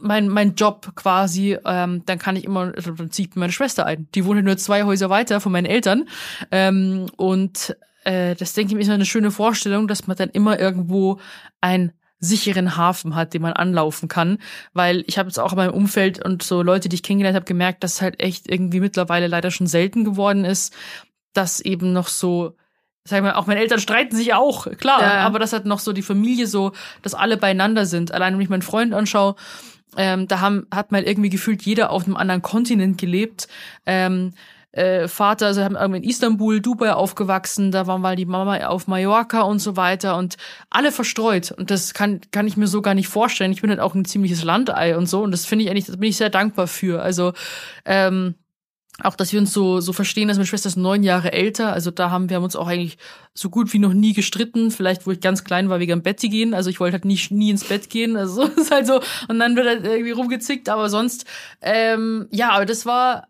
[0.03, 3.87] mein, mein Job quasi, ähm, dann kann ich immer, also dann ziehe ich meine Schwester
[3.87, 4.09] ein.
[4.15, 6.09] Die wohnt nur zwei Häuser weiter von meinen Eltern.
[6.51, 10.59] Ähm, und äh, das denke ich mir ist eine schöne Vorstellung, dass man dann immer
[10.59, 11.21] irgendwo
[11.61, 14.39] einen sicheren Hafen hat, den man anlaufen kann,
[14.75, 17.47] weil ich habe jetzt auch in meinem Umfeld und so Leute, die ich kennengelernt habe,
[17.47, 20.75] gemerkt, dass es halt echt irgendwie mittlerweile leider schon selten geworden ist,
[21.33, 22.57] dass eben noch so
[23.03, 25.21] Sag mal, auch meine Eltern streiten sich auch, klar, ja.
[25.21, 28.13] aber das hat noch so die Familie so, dass alle beieinander sind.
[28.13, 29.37] Allein wenn ich meinen Freund anschaue,
[29.97, 33.49] ähm, da haben, hat mal irgendwie gefühlt jeder auf einem anderen Kontinent gelebt.
[33.87, 34.35] Ähm,
[34.73, 39.43] äh, Vater, also haben in Istanbul, Dubai aufgewachsen, da waren mal die Mama auf Mallorca
[39.43, 40.37] und so weiter und
[40.71, 41.53] alle verstreut.
[41.53, 43.53] Und das kann, kann ich mir so gar nicht vorstellen.
[43.53, 45.97] Ich bin halt auch ein ziemliches Landei und so und das finde ich eigentlich, da
[45.97, 47.03] bin ich sehr dankbar für.
[47.03, 47.33] Also,
[47.85, 48.35] ähm,
[49.03, 51.73] auch, dass wir uns so, so verstehen, dass meine Schwester ist neun Jahre älter.
[51.73, 52.99] Also da haben wir uns auch eigentlich
[53.35, 54.71] so gut wie noch nie gestritten.
[54.71, 56.55] Vielleicht, wo ich ganz klein war, wegen dem Bett gehen.
[56.55, 58.17] Also ich wollte halt nie, nie ins Bett gehen.
[58.17, 59.01] Also so ist halt so.
[59.29, 60.69] Und dann wird halt irgendwie rumgezickt.
[60.69, 61.25] Aber sonst,
[61.63, 63.29] ähm, ja, aber das war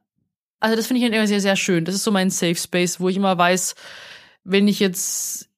[0.60, 1.84] also das finde ich halt immer sehr, sehr schön.
[1.84, 3.74] Das ist so mein Safe Space, wo ich immer weiß,
[4.44, 5.48] wenn ich jetzt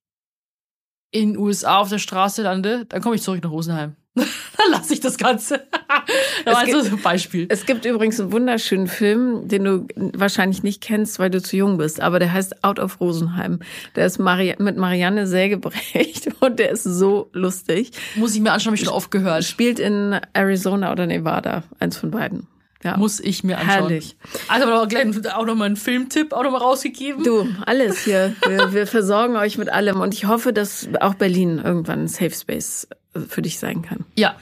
[1.11, 3.97] in den USA auf der Straße lande, dann komme ich zurück nach Rosenheim.
[4.15, 5.67] dann lasse ich das Ganze.
[6.45, 7.47] das war also so ein Beispiel.
[7.49, 11.79] Es gibt übrigens einen wunderschönen Film, den du wahrscheinlich nicht kennst, weil du zu jung
[11.79, 13.61] bist, aber der heißt Out of Rosenheim.
[13.97, 17.93] Der ist Mari mit Marianne Sägebrecht und der ist so lustig.
[18.17, 19.45] Muss ich mir anschauen, habe ich schon oft gehört.
[19.45, 22.47] Spielt in Arizona oder Nevada, eins von beiden.
[22.85, 22.97] Ja.
[22.97, 23.89] Muss ich mir anschauen.
[23.89, 24.17] Herrlich.
[24.49, 27.23] Also aber gleich auch nochmal einen Filmtipp auch nochmal rausgegeben.
[27.23, 28.35] Du, alles hier.
[28.47, 32.33] Wir, wir versorgen euch mit allem und ich hoffe, dass auch Berlin irgendwann ein Safe
[32.33, 32.89] Space
[33.29, 34.05] für dich sein kann.
[34.17, 34.35] Ja,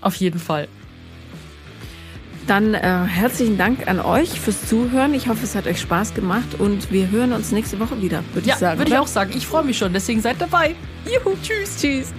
[0.00, 0.68] auf jeden Fall.
[2.46, 5.14] Dann äh, herzlichen Dank an euch fürs Zuhören.
[5.14, 8.48] Ich hoffe, es hat euch Spaß gemacht und wir hören uns nächste Woche wieder, würde
[8.48, 8.78] ja, ich sagen.
[8.78, 9.32] Würde ich auch sagen.
[9.36, 10.74] Ich freue mich schon, deswegen seid dabei.
[11.06, 11.76] Juhu, tschüss.
[11.80, 12.12] Tschüss.